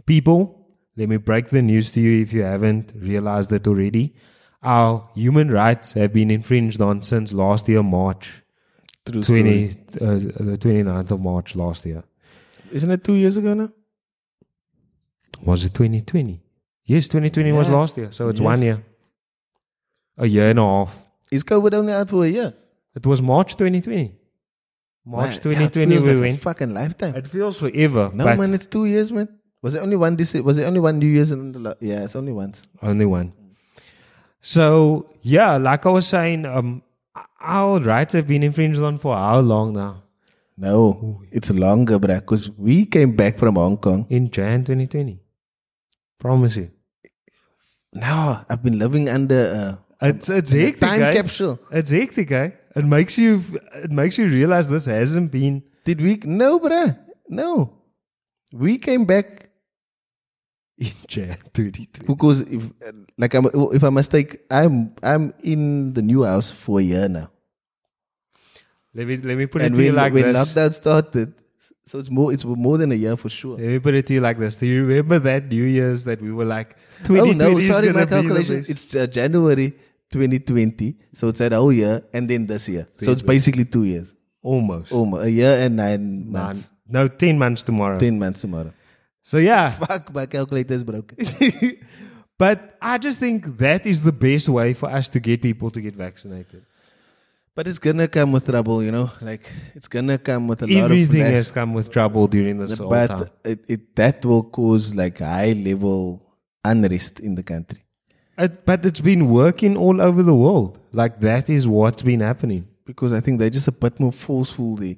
[0.06, 4.14] People, let me break the news to you if you haven't realized it already.
[4.62, 8.42] Our human rights have been infringed on since last year, March
[9.04, 9.42] True story.
[9.42, 12.02] 20, uh, the 29th of March last year.
[12.72, 13.70] Isn't it two years ago now?
[15.42, 16.42] Was it 2020?
[16.84, 18.10] Yes, 2020 was last year.
[18.12, 18.44] So it's Yes.
[18.44, 18.82] one year.
[20.18, 21.04] A year and a half.
[21.30, 22.54] Is COVID only out for a year?
[22.94, 24.14] It was March 2020.
[25.04, 26.40] March Man, yeah, 2020 it feels we like a went.
[26.40, 27.14] fucking lifetime.
[27.14, 28.10] It feels forever.
[28.14, 29.28] No man, it's two years, man.
[29.62, 30.34] Was it only one this?
[30.34, 31.58] Was it only one New Year's in the?
[31.58, 32.62] lo- Yeah, it's only once.
[32.82, 33.32] Only one.
[34.40, 36.82] So, yeah, like I was saying, um,
[37.40, 40.02] our rights have been infringed on for how long now?
[40.56, 42.20] No, it's longer, bruh.
[42.20, 44.06] Because we came back from Hong Kong.
[44.08, 45.20] In Jan 2020.
[46.18, 46.70] Promise you.
[47.92, 51.12] No, I've been living under It's, it's a, time eh?
[51.14, 51.58] capsule.
[51.70, 52.50] It's hectic, eh?
[52.74, 53.42] It makes you,
[53.74, 56.16] it makes you realize this hasn't been Did we?
[56.24, 56.98] No, bruh.
[57.28, 57.72] No,
[58.52, 59.48] we came back
[60.78, 62.06] in Jan 2020.
[62.06, 62.70] because if,
[63.16, 67.08] like, I'm, if I must take, I'm I'm in the new house for a year
[67.08, 67.30] now,
[68.94, 70.52] Let me let me put it and to you when like when this.
[70.54, 71.32] lockdown started,
[71.86, 73.56] so it's more it's more than a year for sure.
[73.56, 74.56] Let me put it to you like this.
[74.56, 76.76] Do you remember that New Year's that we were like,
[77.08, 78.64] Oh no, sorry, my calculation.
[78.68, 79.70] It's uh, January
[80.10, 82.86] 2020, so it's that whole year, and then this year.
[82.98, 84.14] So it's basically two years.
[84.42, 87.98] almost Oh, a year and nine Nine- months, no ten months tomorrow.
[87.98, 88.72] ten months tomorrow.
[89.22, 91.18] So yeah, Fuck, my calculator's broken.
[92.38, 95.80] but I just think that is the best way for us to get people to
[95.80, 96.64] get vaccinated.
[97.56, 99.10] But it's gonna come with trouble, you know.
[99.20, 101.30] Like it's gonna come with a lot of that.
[101.32, 103.18] has come with trouble during this whole time.
[103.18, 106.22] but it, it that will cause like high level
[106.64, 107.80] unrest in the country.
[108.38, 110.78] It, but it's been working all over the world.
[110.92, 112.68] Like that is what's been happening.
[112.84, 114.96] because I think they're just a bit more forceful there.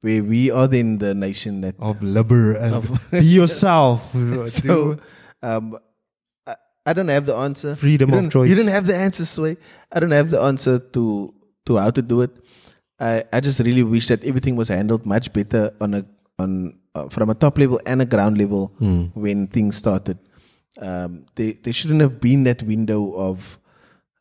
[0.00, 4.14] Where we are then the nation that Of liber and be yourself.
[4.48, 4.96] so
[5.42, 5.76] um
[6.46, 6.54] I,
[6.86, 7.74] I don't have the answer.
[7.76, 8.48] Freedom of choice.
[8.48, 9.56] You don't have the answer, Sway.
[9.92, 11.34] I don't have the answer to
[11.70, 12.32] to how to do it.
[13.08, 16.02] I I just really wish that everything was handled much better on a
[16.44, 16.50] on
[16.94, 19.00] uh, from a top level and a ground level Hmm.
[19.26, 20.18] when things started.
[20.90, 23.58] Um, they they shouldn't have been that window of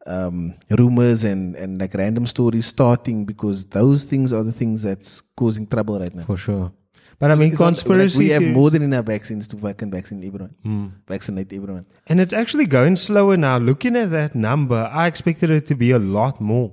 [0.07, 5.21] um, rumors and, and like random stories starting because those things are the things that's
[5.35, 6.23] causing trouble right now.
[6.23, 6.71] for sure.
[7.19, 8.17] But I mean, It's not- like, conspiracy.
[8.19, 10.53] we have more than enough vaccines to fucking vaccinate everyone.
[10.63, 10.85] Hmm.
[11.07, 11.85] Vaccinate everyone.
[12.07, 13.57] And it's actually going slower now.
[13.57, 16.71] Looking at that number, I expected it to be a lot more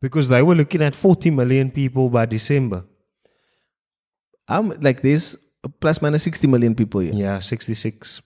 [0.00, 2.84] because they were looking at 40 million people by December.
[4.48, 5.36] I'm like there's
[5.80, 7.12] plus minus 60 million people here.
[7.14, 8.22] Yeah, 66.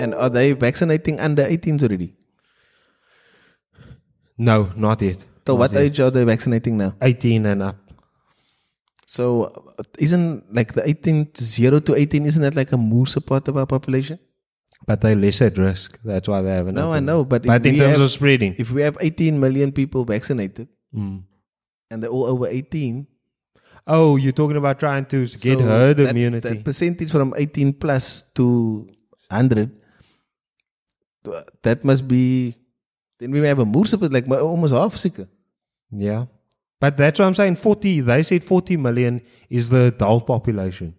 [0.00, 2.14] And are they vaccinating under 18s already?
[4.38, 5.18] No, not yet.
[5.46, 5.80] So Not what yet.
[5.82, 6.94] age are they vaccinating now?
[7.02, 7.76] 18 and up.
[9.06, 9.50] So
[9.98, 13.66] isn't like the 18 0 to 18 isn't that like a more part of our
[13.66, 14.18] population?
[14.86, 15.98] But they're less at risk.
[16.04, 16.74] That's why they haven't.
[16.74, 18.54] No, I know, but if But in we terms have- of spreading.
[18.58, 21.22] If we have 18 million people vaccinated Mm.
[21.90, 23.06] and they're all over 18,
[23.84, 26.48] Oh, you're talking about trying to get so herd that, immunity.
[26.48, 28.86] That percentage from 18 plus to
[29.28, 29.72] 100,
[31.26, 32.54] uh, that must be.
[33.18, 35.28] Then we have a more support, like almost half sicker.
[35.90, 36.26] yeah.
[36.80, 37.56] But that's what I'm saying.
[37.56, 40.94] 40, they said 40 million is the adult population.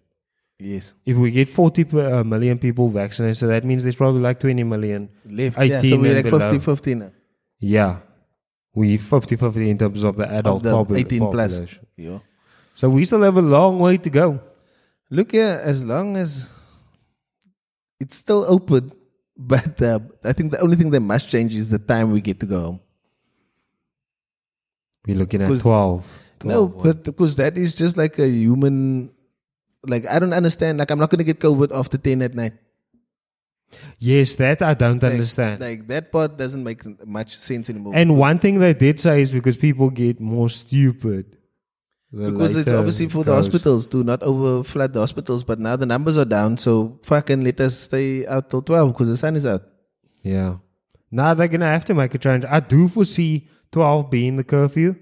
[0.58, 0.94] Yes.
[1.04, 4.38] If we get 40 per- uh, million people vaccinated, so that means there's probably like
[4.40, 5.58] 20 million Left.
[5.58, 6.50] 18 Yeah, so we're like below.
[6.50, 7.12] 50 50 now.
[7.58, 7.98] Yeah.
[8.74, 11.60] We 50 50 in terms of the adult Of the popu- 18 plus.
[11.96, 12.18] Yeah.
[12.74, 14.40] So we still have a long way to go.
[15.10, 16.48] Look here, as long as
[18.00, 18.92] it's still open,
[19.36, 22.40] but uh, I think the only thing that must change is the time we get
[22.40, 22.80] to go home.
[25.06, 26.20] We're looking at 'Cause- 12.
[26.44, 26.82] No, 12.
[26.82, 29.10] but because that is just like a human.
[29.86, 30.78] Like I don't understand.
[30.78, 32.54] Like I'm not gonna get COVID after ten at night.
[33.98, 35.60] yes, that I don't Like- understand.
[35.60, 37.92] Like that part doesn't make much sense anymore.
[37.94, 41.26] and one thing they did say is because people get more stupid.
[42.12, 46.16] because it's obviously for the hospitals to not overflood the hospitals, but now the numbers
[46.16, 46.56] are down.
[46.56, 49.62] So fucking let us stay out till twelve because the sun is out.
[50.22, 50.58] Yeah.
[51.10, 52.44] Now they're going to have to make a change.
[52.44, 54.94] I do foresee 12 being the curfew.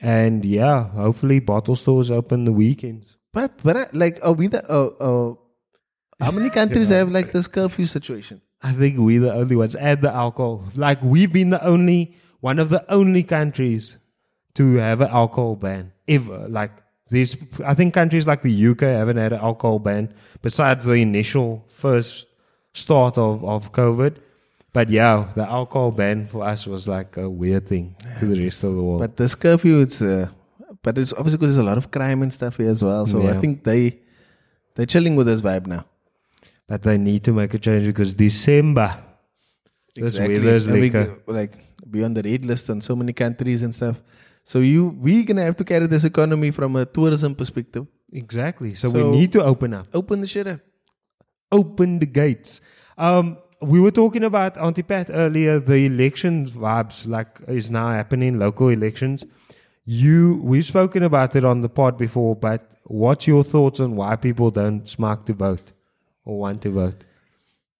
[0.00, 3.16] And yeah, hopefully bottle stores open the weekends.
[3.32, 5.34] But but I- like are we the uh, uh,
[6.24, 8.40] how many countries have like this curfew situation?
[8.62, 9.74] I think we're the only ones.
[9.74, 10.64] And the alcohol.
[10.74, 13.96] Like we've been the only, one of the only countries
[14.54, 16.46] to have an alcohol ban ever.
[16.46, 16.72] Like
[17.08, 20.12] there's, I think countries like the UK haven't had an alcohol ban
[20.42, 22.26] besides the initial first
[22.74, 24.18] start of, of COVID.
[24.74, 28.62] But yeah, the alcohol ban for us was like a weird thing to the rest
[28.62, 29.00] of the world.
[29.00, 30.28] But this curfew, it's uh,
[30.82, 33.06] but it's obviously because there's a lot of crime and stuff here as well.
[33.06, 34.00] So I think they
[34.74, 35.84] they're chilling with this vibe now.
[36.68, 39.02] But they need to make a change because December,
[39.94, 41.52] this weather's And we like, go, like
[41.90, 44.00] be on the red list on so many countries and stuff.
[44.44, 47.86] So you we gonna have to carry this economy from a tourism perspective.
[48.12, 48.74] exactly.
[48.74, 49.86] So, So- we need to open up.
[49.92, 50.60] Open the shit up.
[51.52, 52.60] open the gates.
[52.96, 55.58] Um, we were talking about Auntie Pat earlier.
[55.58, 58.38] The election vibes like is now happening.
[58.38, 59.24] Local elections.
[59.90, 64.14] You we've spoken about it on the pod before, but what's your thoughts on why
[64.14, 65.72] people don't smart to vote
[66.24, 67.02] or want to vote?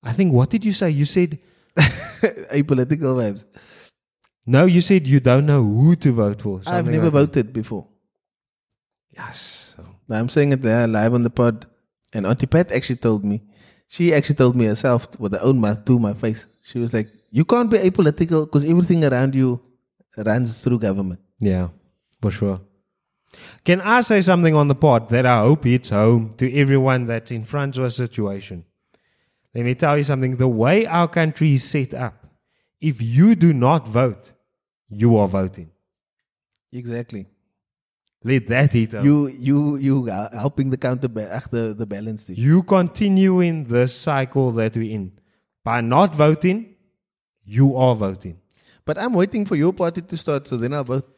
[0.02, 0.90] I think what did you say?
[0.90, 1.38] You said
[1.76, 3.44] Apolitical vibes.
[4.44, 4.64] no.
[4.64, 6.60] You said you don't know who to vote for.
[6.66, 7.20] I've never like that.
[7.20, 7.86] voted before.
[9.16, 9.74] Yes.
[9.76, 11.66] So, I'm saying it there live on the pod.
[12.12, 13.42] And Auntie Pat actually told me,
[13.86, 16.46] she actually told me herself with her own mouth to my face.
[16.62, 19.60] She was like, You can't be apolitical because everything around you
[20.16, 21.20] runs through government.
[21.38, 21.68] Yeah,
[22.20, 22.60] for sure.
[23.64, 27.30] Can I say something on the pod that I hope hits home to everyone that's
[27.30, 28.64] in front of a situation?
[29.54, 30.36] Let me tell you something.
[30.36, 32.26] The way our country is set up,
[32.80, 34.32] if you do not vote,
[34.88, 35.70] you are voting.
[36.72, 37.26] Exactly.
[38.22, 39.04] Let that hit home.
[39.04, 42.36] You you you are helping the counter ba- uh, the, the balance thing.
[42.36, 45.12] you continue in this cycle that we're in.
[45.64, 46.74] By not voting,
[47.44, 48.38] you are voting.
[48.84, 51.08] But I'm waiting for your party to start, so then I'll vote.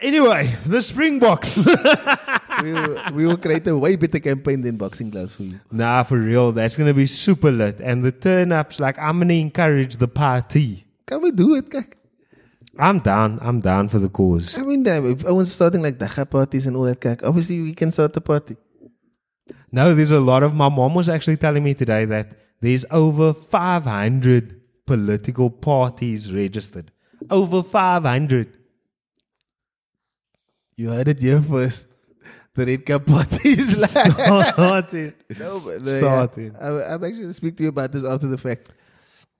[0.00, 1.66] Anyway, the Springboks.
[2.62, 5.60] we, will, we will create a way better campaign than boxing gloves for you.
[5.70, 7.80] Nah, for real, that's gonna be super lit.
[7.80, 10.86] And the turn ups, like I'm gonna encourage the party.
[11.06, 11.96] Can we do it, kak?
[12.78, 13.38] I'm down.
[13.42, 14.58] I'm down for the cause.
[14.58, 17.74] I mean, damn, if everyone's starting like dagga parties and all that, kak, obviously we
[17.74, 18.56] can start the party.
[19.72, 20.54] No, there's a lot of.
[20.54, 26.92] My mom was actually telling me today that there's over 500 political parties registered.
[27.30, 28.56] Over 500.
[30.76, 31.86] You heard it here first.
[32.54, 34.52] The red cup party is like.
[34.52, 35.14] Started.
[35.38, 36.54] No, but, no, Started.
[36.54, 36.68] Yeah.
[36.68, 38.70] I, I'm actually going to speak to you about this after the fact.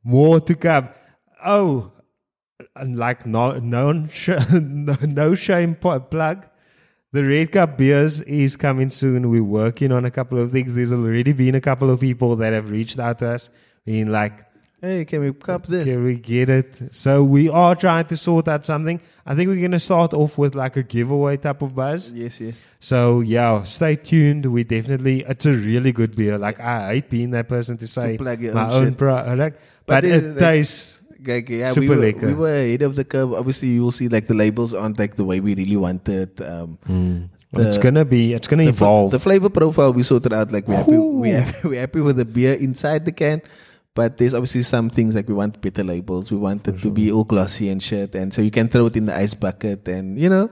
[0.03, 0.89] More to come.
[1.45, 1.93] Oh,
[2.75, 3.93] and like no no
[4.53, 6.47] no, no shame plug.
[7.13, 9.31] The Red Cup beers is coming soon.
[9.31, 10.75] We're working on a couple of things.
[10.75, 13.49] There's already been a couple of people that have reached out to us,
[13.87, 14.45] being like,
[14.81, 15.87] Hey, can we cup this?
[15.87, 19.01] "Can we get it?" So we are trying to sort out something.
[19.25, 22.11] I think we're gonna start off with like a giveaway type of buzz.
[22.13, 22.63] Yes, yes.
[22.79, 24.45] So yeah, stay tuned.
[24.47, 26.37] We definitely it's a really good beer.
[26.37, 30.05] Like I hate being that person to say plug your my own own product, but,
[30.05, 32.27] it- it like- tastes Like, yeah, Super we, were, lekker.
[32.29, 33.33] we were ahead of the curve.
[33.33, 36.41] Obviously, you will see like the labels aren't like the way we really wanted.
[36.41, 36.79] Um,
[37.51, 39.11] the- it's gonna be it's gonna the, fl- evolve.
[39.11, 40.53] the flavor profile we sorted out.
[40.53, 43.43] Like we're happy, we happy, we're happy with the beer inside the can.
[43.97, 46.31] But there's obviously some things like we want better labels.
[46.31, 48.97] We want it to be all glossy and shit, and so you can throw it
[49.01, 50.51] in the ice bucket, and you know,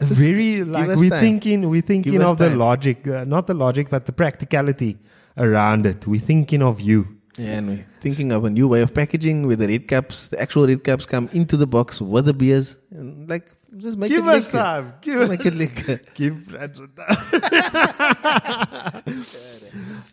[0.00, 1.20] just Very like we're time.
[1.20, 4.96] thinking we're thinking Give of the logic, uh, not the logic, but the practicality
[5.36, 6.06] around it.
[6.06, 7.06] We're thinking of you.
[7.36, 10.40] Yeah, and we're thinking of a new way of packaging with the red cups, the
[10.40, 13.46] actual red cups, come into the box with the beers, and like
[13.78, 14.58] just make Give it us liquor.
[14.58, 14.94] time.
[15.00, 16.00] Give Make it liquor.
[16.14, 17.16] Give Frans some time.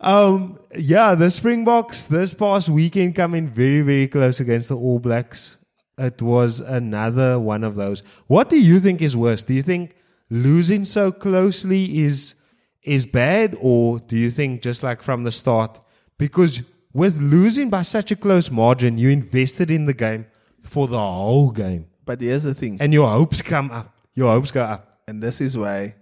[0.00, 5.58] um, yeah, the Springboks this past weekend coming very, very close against the All Blacks.
[5.98, 8.02] It was another one of those.
[8.26, 9.42] What do you think is worse?
[9.42, 9.96] Do you think
[10.30, 12.34] losing so closely is
[12.82, 15.80] is bad, or do you think just like from the start?
[16.18, 16.62] Because
[16.92, 20.26] with losing by such a close margin, you invested in the game
[20.62, 23.92] for the whole game, But here's the thing, and your hopes come up.
[24.14, 24.96] Your hopes go up.
[25.06, 25.94] and this is why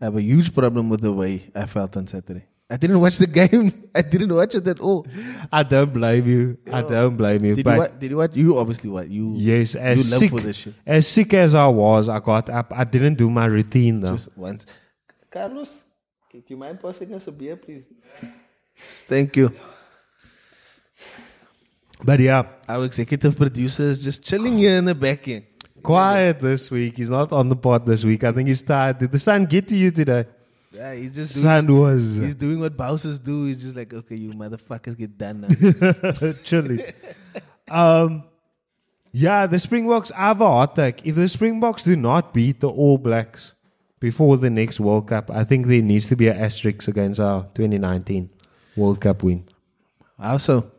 [0.00, 2.44] I have a huge problem with the way I felt on Saturday.
[2.70, 3.90] I didn't watch the game.
[3.94, 5.06] I didn't watch it at all.
[5.52, 6.56] I don't blame you.
[6.72, 7.54] I don't blame you.
[7.56, 7.98] Did but you watch?
[8.00, 8.36] Did you watch?
[8.36, 9.34] You obviously what you.
[9.36, 12.72] yes, as you sick as sick as I was, I got up.
[12.74, 14.12] I didn't do my routine though.
[14.16, 14.64] Just once.
[15.30, 15.82] Carlos,
[16.32, 17.84] do you mind passing us a beer, please?
[19.06, 19.52] Thank you.
[22.04, 25.44] But yeah, Our executive producer is just chilling here in the back end.
[25.82, 26.96] quiet this week.
[26.96, 28.24] He's not on the pod this week.
[28.24, 28.98] I think he's tired.
[28.98, 30.24] Did the sun get to you today?
[30.72, 33.46] Yeah, he's just doing, Sun was he's doing what bouncers do.
[33.46, 36.32] He's just like, okay, you motherfuckers get done now.
[36.44, 36.82] chilly.
[37.70, 38.24] um,
[39.12, 41.06] yeah, the Springboks have a hot take.
[41.06, 43.54] If the Springboks do not beat the All Blacks
[44.00, 47.44] before the next World Cup, I think there needs to be an asterisk against our
[47.54, 48.30] 2019
[48.76, 49.48] World Cup win.
[50.18, 50.72] How so?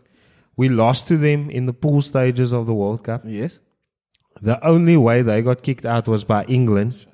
[0.57, 3.21] We lost to them in the pool stages of the World Cup.
[3.25, 3.59] Yes.
[4.41, 7.05] The only way they got kicked out was by England.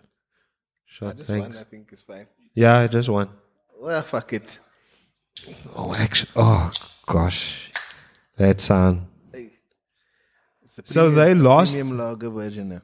[0.85, 1.59] Shot, thanks.
[1.69, 2.27] think it's fine.
[2.53, 3.29] Yeah, I just won.
[3.79, 4.59] Well, fuck it.
[5.75, 6.71] Oh, actually, oh
[7.07, 7.71] gosh,
[8.37, 9.07] that sound.
[9.31, 9.49] The
[10.85, 12.81] So they lost- premium lager version now.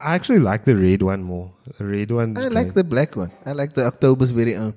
[0.00, 1.52] I actually like the red one more.
[1.78, 3.32] The red one I like the black one.
[3.44, 4.74] I like the October's very own.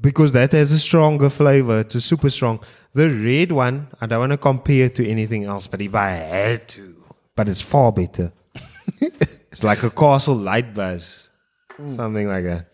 [0.00, 1.80] because that has a stronger flavor.
[1.80, 2.58] It's a super strong.
[2.94, 6.10] The red one, I don't want to compare it to anything else, but if I
[6.10, 7.02] had to,
[7.34, 8.32] but it's far better.
[9.00, 11.28] it's like a Castle Lite Buzz,
[11.76, 11.96] hmm.
[11.96, 12.66] something like that.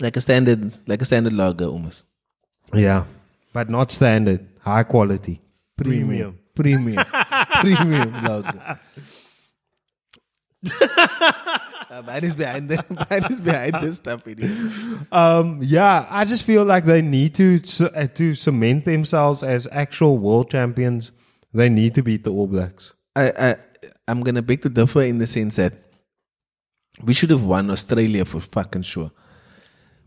[0.00, 2.04] Like a standard, like a standard lager almost.
[2.74, 3.04] Yeah,
[3.52, 5.40] but not standard, high quality,
[5.76, 6.38] premium.
[6.54, 7.04] Premium.
[7.62, 8.80] Premium lager.
[11.90, 14.22] uh, mine is behind the mine is behind this stuff.
[15.12, 17.60] Um, yeah, I just feel like they need to
[17.94, 21.12] uh, to cement themselves as actual world champions.
[21.52, 22.94] They need to beat the All Blacks.
[23.16, 23.56] I, I
[24.06, 25.72] I'm gonna beg to differ in the sense that
[27.02, 29.10] we should have won Australia for fucking sure.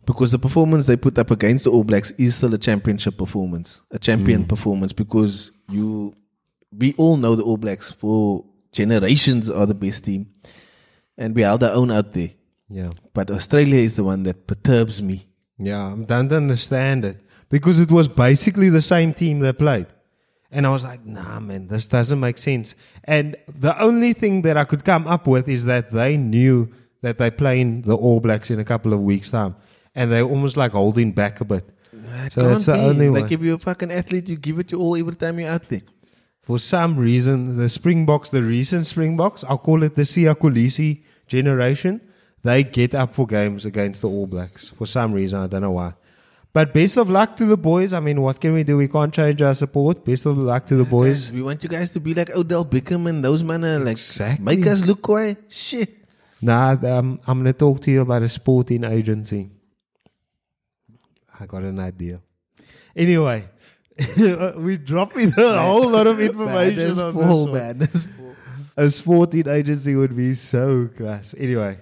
[0.06, 3.82] Because the performance they put up against the All Blacks is still a championship performance,
[3.92, 4.94] a champion performance.
[4.94, 6.16] Because you,
[6.76, 10.28] we all know the All Blacks for generations are the best team,
[11.18, 12.32] and we held our own out there.
[12.70, 15.28] Yeah, But Australia is the one that perturbs me.
[15.60, 17.18] yeah, I don't understand it
[17.50, 19.88] because it was basically the same team that played,
[20.52, 22.76] and I was like, nah, man, this doesn't make sense.
[23.04, 27.18] And the only thing that I could come up with is that they knew that
[27.18, 29.56] they're playing the All Blacks in a couple of weeks' time,
[29.94, 31.66] and they're almost like holding back a bit.
[31.92, 32.80] It So that's the be.
[32.80, 33.34] only like one.
[33.34, 35.82] if you're a fucking athlete, you give it your all every time you're out there.
[36.42, 42.02] For some reason, the Springboks, the recent Springboks, I'll call it the Siya Kolisi generation,
[42.44, 45.40] they get up for games against the All Blacks for some reason.
[45.40, 45.94] I don't know why.
[46.54, 47.94] But best of luck to the boys.
[47.94, 48.76] I mean, what can we do?
[48.76, 50.04] We can't change our support.
[50.04, 51.26] Best of luck to the boys.
[51.26, 53.92] Guys, we want you guys to be like Odell Beckham and those men are like
[53.92, 54.44] Exactly.
[54.44, 55.38] make us look quiet.
[55.48, 55.90] Shit.
[56.42, 59.52] Nah, um, I'm going to talk to you about a sporting agency.
[61.40, 62.20] I got an idea.
[62.96, 63.48] Anyway,
[64.18, 67.78] we're dropping a whole lot of information Man, on full, this one.
[67.78, 67.88] man.
[67.88, 68.36] Full.
[68.78, 71.36] A sporting agency would be so class.
[71.38, 71.78] Anyway,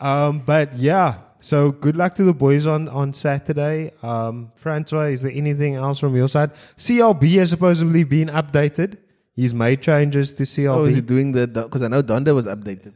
[0.00, 1.18] um, but yeah.
[1.40, 3.92] So good luck to the boys on on Saturday.
[4.02, 6.50] Um, Francois, is there anything else from your side?
[6.76, 8.98] CLB has supposedly been updated.
[9.36, 10.74] He's made changes to CLB.
[10.74, 12.94] Oh, is he doing the because I know Donda was updated.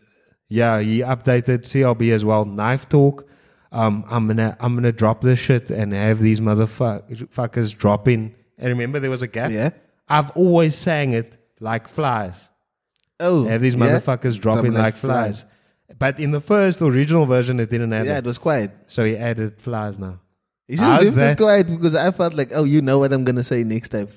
[0.49, 2.45] Yeah, he updated CLB as well.
[2.45, 3.29] Knife talk.
[3.71, 8.35] Um, I'm gonna I'm gonna drop this shit and have these motherfuckers drop in.
[8.61, 9.51] And remember, there was a gap.
[9.51, 9.71] Yeah.
[10.09, 12.49] I've always sang it like flies.
[13.19, 13.81] Oh, Have these yeah?
[13.81, 15.45] motherfuckers drop in Dropping like, flies.
[15.99, 18.19] But in the first original version, it didn't have Yeah, it.
[18.19, 18.71] it was quiet.
[18.87, 20.21] So he added flies now.
[20.69, 23.43] You should have left quiet because I felt like, oh, you know what I'm gonna
[23.43, 24.09] say next time.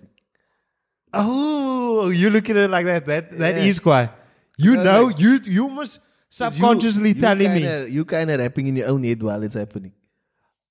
[1.14, 3.06] Oh, you look at it like that.
[3.06, 3.84] That that is Yeah.
[3.84, 4.10] quiet.
[4.58, 7.62] You know, like- you you must subconsciously You- you telling me.
[7.62, 9.94] kinda, You kind of rapping in your own head while it's happening.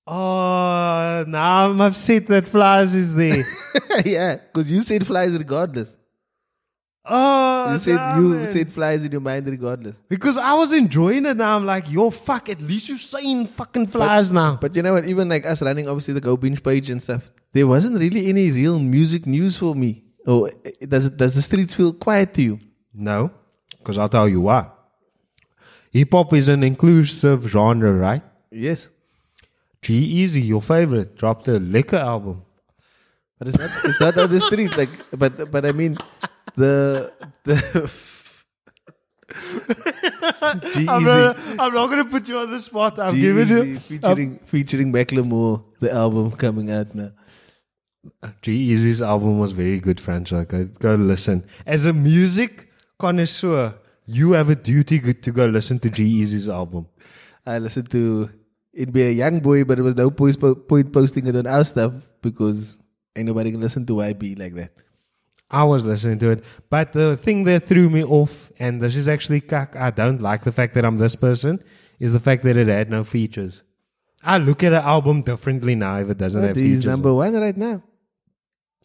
[0.06, 3.42] Oh, now I'm upset that flies is there.
[4.04, 5.96] yeah, because you said flies regardless.
[7.04, 8.46] Oh, You said damn you it.
[8.50, 9.96] said flies in your mind regardless.
[10.08, 11.36] because I was enjoying it.
[11.36, 12.48] Now I'm like, yo, fuck.
[12.48, 14.56] At least you're saying fucking flies now.
[14.60, 15.04] But you know what?
[15.06, 18.50] Even like us running, obviously the Go Binge page and stuff, there wasn't really any
[18.52, 20.04] real music news for me.
[20.26, 20.48] Oh,
[20.86, 22.58] does it, does the streets feel quiet to you?
[22.94, 23.32] No,
[23.78, 24.68] because I'll tell you why.
[25.90, 28.22] Hip hop is an inclusive genre, right?
[28.52, 28.88] Yes,
[29.82, 32.42] G-Eazy, your favorite, dropped a liquor album.
[33.38, 33.70] but it's not.
[33.84, 34.76] It's not on the street.
[34.76, 35.96] Like, but but I mean,
[36.56, 37.12] the
[37.44, 37.90] the.
[40.74, 42.98] G I'm not, I'm not gonna put you on the spot.
[42.98, 47.10] I'm giving G-Eazy you featuring featuring Macklemore, the album coming out now.
[48.42, 50.44] G-Eazy's album was very good, Francois.
[50.44, 51.44] Go, go listen.
[51.66, 52.68] As a music
[52.98, 53.74] connoisseur,
[54.06, 56.86] you have a duty to go listen to G-Eazy's album.
[57.46, 58.28] I listened to
[58.72, 61.92] it be a young boy, but it was no point, posting it on our stuff
[62.22, 62.78] because
[63.16, 64.72] ain't nobody can listen to YB like that.
[65.50, 66.44] I was listening to it.
[66.70, 70.44] But the thing that threw me off, and this is actually cuck, I don't like
[70.44, 71.62] the fact that I'm this person,
[72.00, 73.62] is the fact that it had no features.
[74.24, 76.86] I look at an album differently now if it doesn't have But he's features.
[76.86, 77.82] number one right now.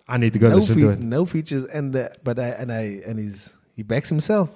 [0.10, 1.00] I need to go No, listen fe- to it.
[1.00, 4.50] no features, and the, but I and I and he's he backs himself.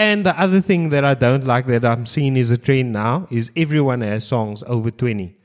[0.00, 3.26] And the other thing that I don't like that I'm seeing is a trend now
[3.30, 5.36] is everyone has songs over 20.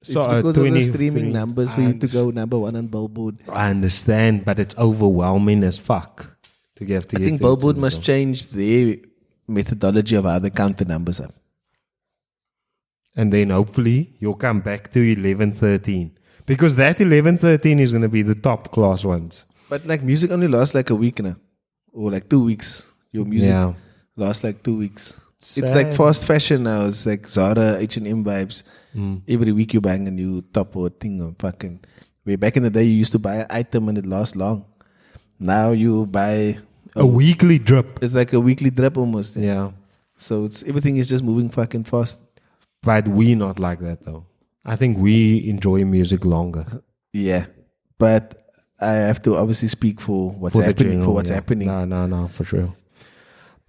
[0.00, 0.92] It's So, uh, because of the 23.
[0.94, 3.36] streaming numbers for you to go number one on Billboard.
[3.50, 6.38] I understand, but it's overwhelming as fuck
[6.76, 8.96] to get to I think Billboard must change their
[9.46, 11.34] methodology of how they count the numbers up.
[13.14, 16.16] And then hopefully you'll come back to 11, 13.
[16.46, 19.44] Because that 11, 13 is going to be the top class ones.
[19.68, 21.36] But like music only lasts like a week now,
[21.92, 22.89] or like two weeks.
[23.12, 23.74] Your music Yeah.
[24.16, 25.18] lasts like two weeks.
[25.56, 26.86] It's like fast fashion now.
[26.86, 28.62] It's like Zara, H and M vibes.
[28.94, 29.22] Mm.
[29.26, 31.80] Every week you buying a new top or thing or fucking.
[32.24, 34.64] Where back in the day you used to buy an item and it lasts long.
[35.38, 36.58] Now you buy
[36.94, 37.98] A weekly drip.
[38.02, 39.36] It's like a weekly drip almost.
[39.36, 39.70] Yeah.
[40.16, 42.18] So it's everything is just moving fucking fast.
[42.82, 44.26] But we not like that though.
[44.64, 46.66] I think we enjoy music longer.
[47.14, 47.46] Yeah,
[47.98, 48.36] but
[48.80, 50.92] I have to obviously speak for what's For happening.
[50.92, 51.36] general, for what's yeah.
[51.36, 51.68] happening.
[51.68, 52.74] No, no, no, for sure.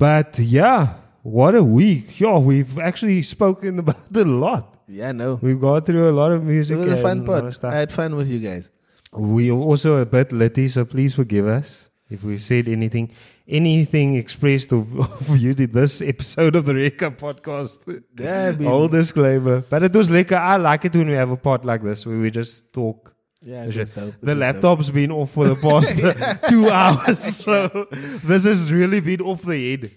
[0.02, 2.20] But yeah, what a week.
[2.20, 4.78] Yo, we've actually spoken about a lot.
[4.88, 5.38] Yeah, no.
[5.44, 6.78] We've gone through a lot of music.
[6.78, 7.72] It was a fun and lot of part.
[7.72, 8.72] I had fun with you guys.
[9.14, 13.12] We are also a bit litty, so please forgive us if we said anything,
[13.48, 14.98] anything expressed of,
[15.30, 17.78] of you did this episode of the Red Cup podcast.
[18.20, 19.62] Yeah, I mean- All disclaimer.
[19.62, 22.18] But it was like I like it when we have a pod like this where
[22.18, 23.11] we just talk.
[23.44, 24.14] Yeah, it was dope.
[24.22, 25.98] The laptop's been off for the past
[26.50, 27.88] two hours, so
[28.24, 29.92] this has really been off the head.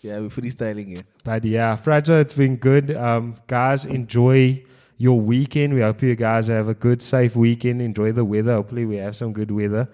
[0.00, 1.02] Yeah, we're freestyling here.
[1.22, 2.96] But yeah, Fragile, it's been good.
[2.96, 4.62] Um, guys, enjoy
[4.96, 5.74] your weekend.
[5.74, 7.82] We hope you guys have a good, safe weekend.
[7.82, 8.54] Enjoy the weather.
[8.54, 9.88] Hopefully, we have some good weather.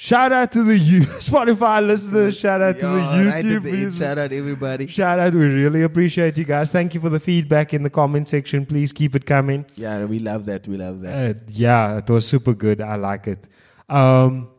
[0.00, 2.38] Shout out to the you Spotify listeners.
[2.38, 4.86] Shout out to the Yo, right YouTube the shout out everybody.
[4.86, 5.32] Shout out.
[5.32, 6.70] We really appreciate you guys.
[6.70, 8.64] Thank you for the feedback in the comment section.
[8.64, 9.66] Please keep it coming.
[9.74, 10.68] Yeah, we love that.
[10.68, 11.36] We love that.
[11.36, 12.80] Uh, yeah, it was super good.
[12.80, 13.48] I like it.
[13.88, 14.50] Um,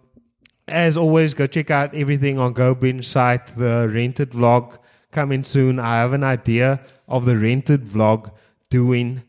[0.67, 3.55] as always, go check out everything on GoBinge site.
[3.55, 4.77] The rented vlog
[5.13, 5.79] coming soon.
[5.79, 8.29] I have an idea of the rented vlog
[8.69, 9.23] doing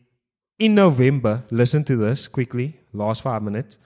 [0.59, 1.45] in November.
[1.51, 2.81] Listen to this quickly.
[2.91, 3.77] Last five minutes.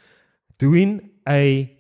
[0.58, 1.75] Doing a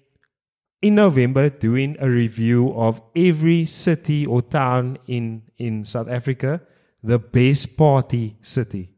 [0.81, 6.61] in November doing a review of every city or town in in South Africa
[7.05, 8.89] the best party city.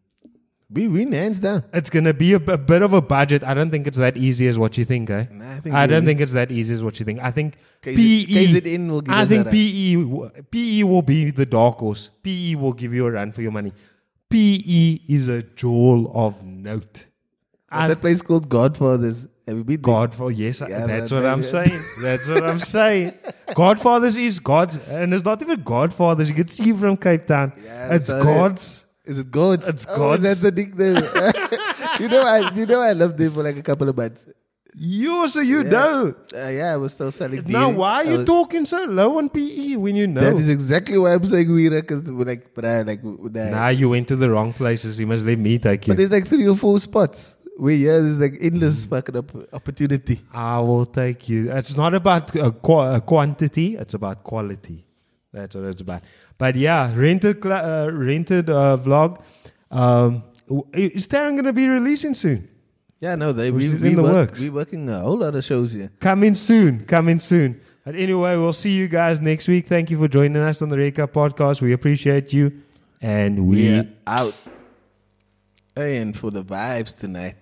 [0.70, 1.64] We win hands down.
[1.74, 3.41] It's going to be a, bit of a budget.
[3.44, 5.26] I don't think it's that easy as what you think, eh?
[5.32, 6.06] Nah, I think I don't win.
[6.06, 7.20] think it's that easy as what you think.
[7.22, 8.45] I think KZ PE.
[8.45, 9.48] KZN will give I us think.
[9.49, 12.10] PE, PE will be the dark horse.
[12.22, 13.72] PE will give you a run for your money.
[14.30, 17.06] PE is a jewel of note.
[17.70, 19.28] What's that place called Godfathers?
[19.48, 19.94] Have you been there?
[19.94, 21.80] Godfather, yes, Yeah, that's man, what I'm saying.
[22.02, 23.14] That's what I'm saying.
[23.56, 26.28] Godfathers is God's, and it's not even Godfathers.
[26.30, 27.53] You can see from Cape Town.
[27.64, 28.84] Yeah, it's how it- God's.
[29.06, 29.65] Is it God's?
[29.69, 30.24] It's Oh, God's.
[30.24, 30.95] that's the nickname.
[31.99, 34.26] you know, I you know I loved them for like a couple of months.
[34.76, 35.69] You so you Yeah.
[35.69, 36.14] know.
[36.36, 37.41] Uh, yeah, I was still selling.
[37.48, 37.78] Now, dairy.
[37.78, 40.19] why are you was- talking so low on PE when you know?
[40.19, 43.49] That is exactly why I'm saying we reckon like, but I like, nah.
[43.49, 44.99] nah, you went to the wrong places.
[44.99, 45.91] You must let me take you.
[45.94, 50.22] but there's like three or four spots where yeah, there's like endless fucking up opportunity.
[50.34, 51.52] I will take you.
[51.52, 54.86] It's not about uh, qu- uh, quantity; it's about quality.
[55.34, 56.04] That's what it's about.
[56.38, 57.54] But yeah, rented cl-
[57.88, 59.22] uh, rented uh, vlog.
[59.72, 60.24] Um,
[60.74, 62.50] is Darren going to be releasing soon?
[63.00, 64.40] Yeah, no, they we, we in the work, works.
[64.40, 65.92] We're working a whole lot of shows here.
[66.00, 66.86] Coming soon.
[66.86, 67.62] Coming soon.
[67.84, 69.68] But anyway, we'll see you guys next week.
[69.68, 71.62] Thank you for joining us on the Red Cup podcast.
[71.62, 72.62] We appreciate you,
[73.02, 74.36] and we We are out.
[75.76, 77.36] And for the vibes tonight,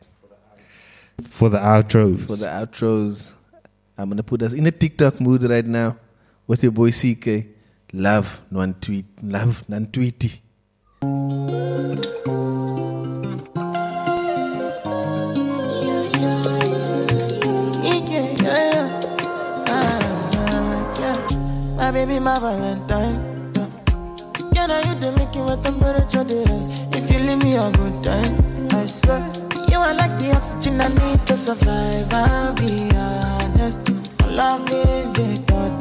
[1.24, 2.28] for the outros.
[2.28, 3.34] for the outros,
[3.98, 5.98] I'm gonna put us in a TikTok mood right now
[6.48, 7.48] with your boy CKay.
[7.94, 10.40] Love Nwantiti, love Nwantiti.
[17.84, 19.00] Yeah, yeah, yeah.
[19.68, 21.76] Ah, yeah.
[21.78, 23.16] My baby, my Valentine.
[23.56, 23.68] Yeah.
[24.54, 26.72] Yeah, now you do make it with temperature the rise.
[26.98, 29.45] If you leave me a good time, I swear.
[29.76, 32.08] You are like the oxygen I need to survive.
[32.14, 33.90] I'll be honest.
[34.30, 35.75] Loving the thought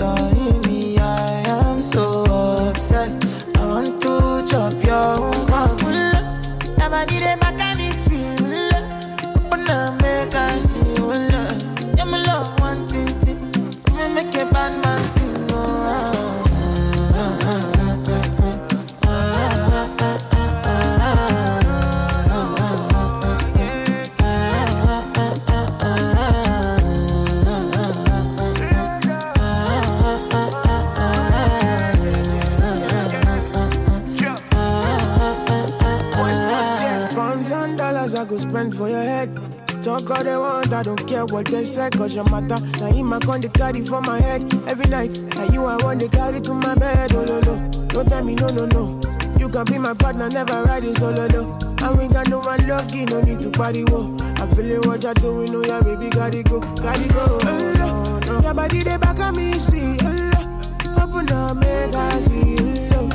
[38.54, 39.84] dollars I go spend for your head.
[39.84, 42.64] Talk all they want, I don't care what they say, cause your matter.
[42.78, 45.18] Now him I con the carry for my head every night.
[45.36, 47.70] Now you I want to carry to my bed, oh no no.
[47.88, 49.00] Don't tell me no no no.
[49.38, 51.86] You can be my partner, never ride it oh, solo though.
[51.86, 54.16] And we got no one lucky, no need to party wo.
[54.36, 57.38] I feel it what you're doing, oh yeah, baby, gotta go, gotta go.
[57.42, 58.40] Oh, no.
[58.40, 60.00] Your body they back on me, sweet.
[60.02, 62.56] Oh, Open up, make I see.
[62.92, 63.08] Oh,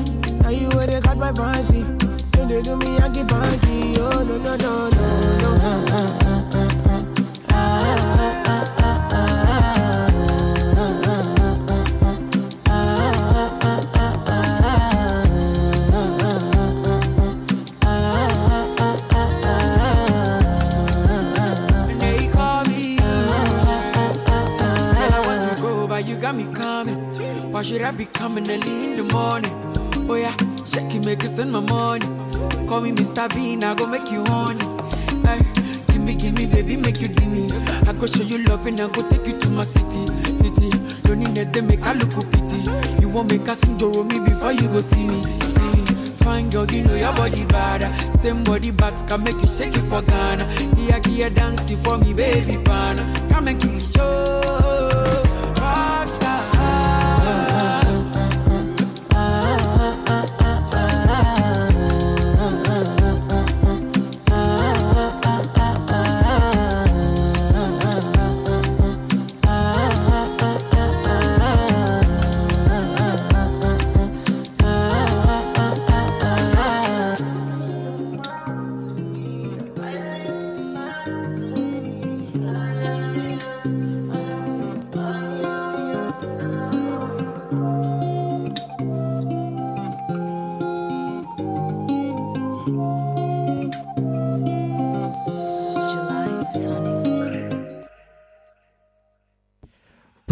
[0.44, 2.09] now you where they got my fancy.
[2.40, 4.00] Don't they do me, I get panky.
[4.00, 5.60] Oh, no, no, no, no, no.
[26.22, 26.98] Got me coming.
[27.52, 29.52] Why should I be coming early in the morning?
[30.10, 30.36] Oh yeah,
[30.68, 32.19] shake it, make it spend my money.
[32.70, 33.28] Call me Mr.
[33.34, 34.64] Bean, I go make you honey.
[35.26, 35.40] Hey,
[35.88, 37.48] give me, give me, baby, make you give me.
[37.88, 40.06] I go show you love and I go take you to my city,
[40.38, 40.70] city.
[41.02, 43.02] Don't need that, they make I look pity.
[43.02, 45.86] You won't make us sing Joro me before you go see me, see me.
[46.24, 47.82] Fine girl, you know your body bad.
[48.22, 50.46] Same body bags can make you shake it for Ghana.
[50.76, 53.02] Here, here, dance for me, baby, pana.
[53.32, 54.79] Come and give me show.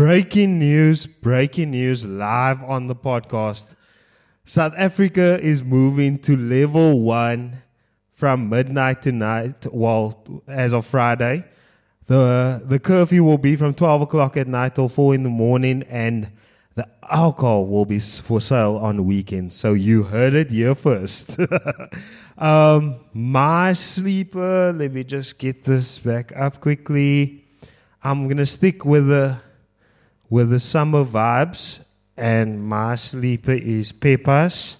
[0.07, 3.75] Breaking news, breaking news live on the podcast.
[4.45, 7.61] South Africa is moving to level one
[8.13, 11.43] from midnight tonight, well, as of Friday.
[12.05, 15.83] The, the curfew will be from 12 o'clock at night till 4 in the morning,
[15.89, 16.31] and
[16.75, 19.57] the alcohol will be for sale on weekends.
[19.57, 21.37] So you heard it here first.
[22.37, 27.43] um, my sleeper, let me just get this back up quickly.
[28.01, 29.41] I'm going to stick with the
[30.29, 31.83] with the summer vibes,
[32.15, 34.77] and my sleeper is Pepas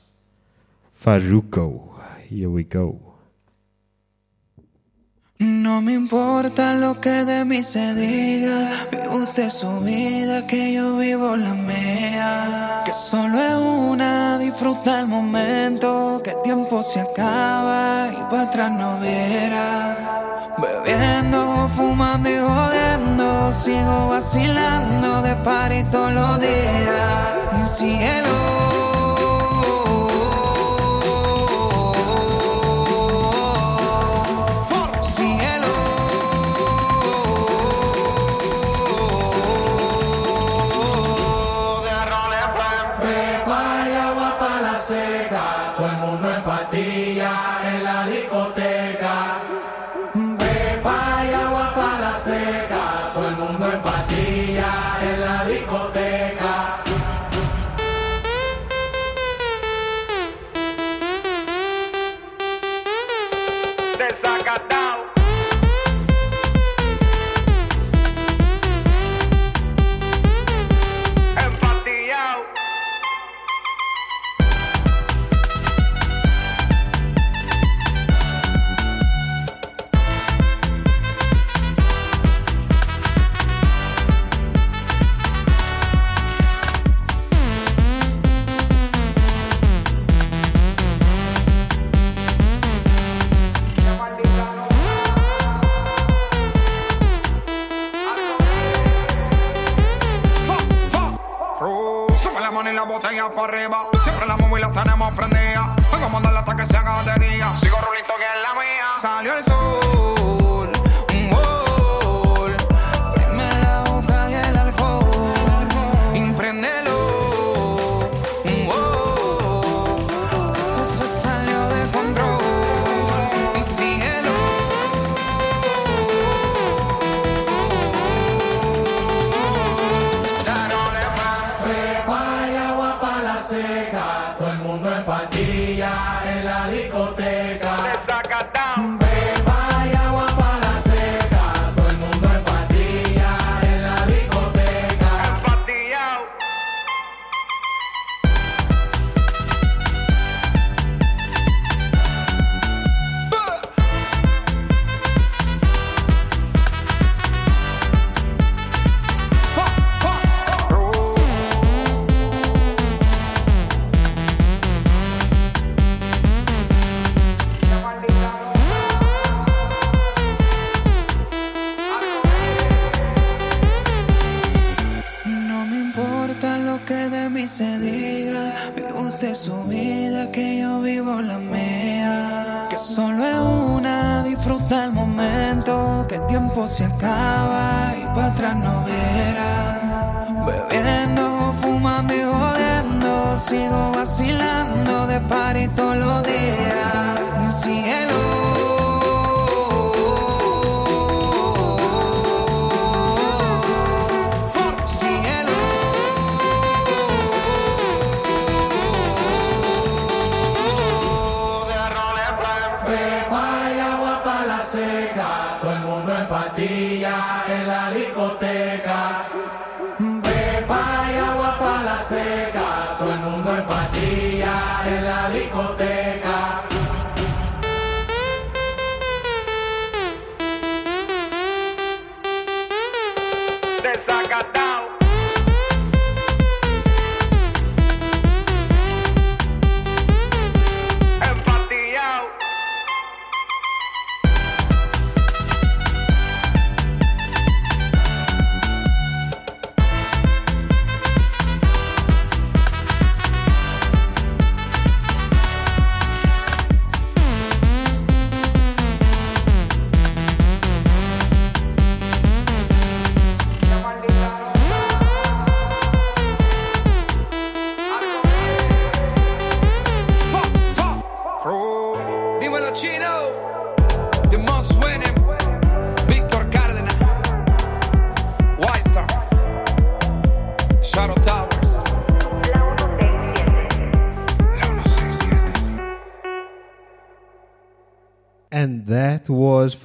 [1.00, 2.02] Farruko.
[2.22, 3.07] Here we go.
[5.68, 8.70] no me importa lo que de mí se diga.
[8.90, 12.84] Vive usted su vida, que yo vivo la mía.
[12.86, 13.56] Que solo es
[13.92, 16.22] una, disfruta el momento.
[16.24, 20.56] Que el tiempo se acaba y para atrás no viera.
[20.64, 23.52] Bebiendo, fumando y jodiendo.
[23.52, 27.28] Sigo vacilando de par y todos los días.
[27.58, 28.67] Mi cielo.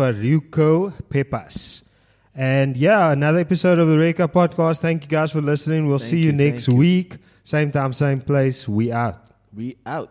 [0.03, 1.83] Was Farruko Pepas.
[2.35, 4.81] And yeah, another episode of the Red Cup podcast.
[4.81, 5.87] Thank you guys for listening.
[5.87, 6.75] We'll Thank see you, you, next you.
[6.75, 7.19] week.
[7.45, 8.67] Same time, same place.
[8.67, 9.31] We out.
[9.55, 10.11] We out.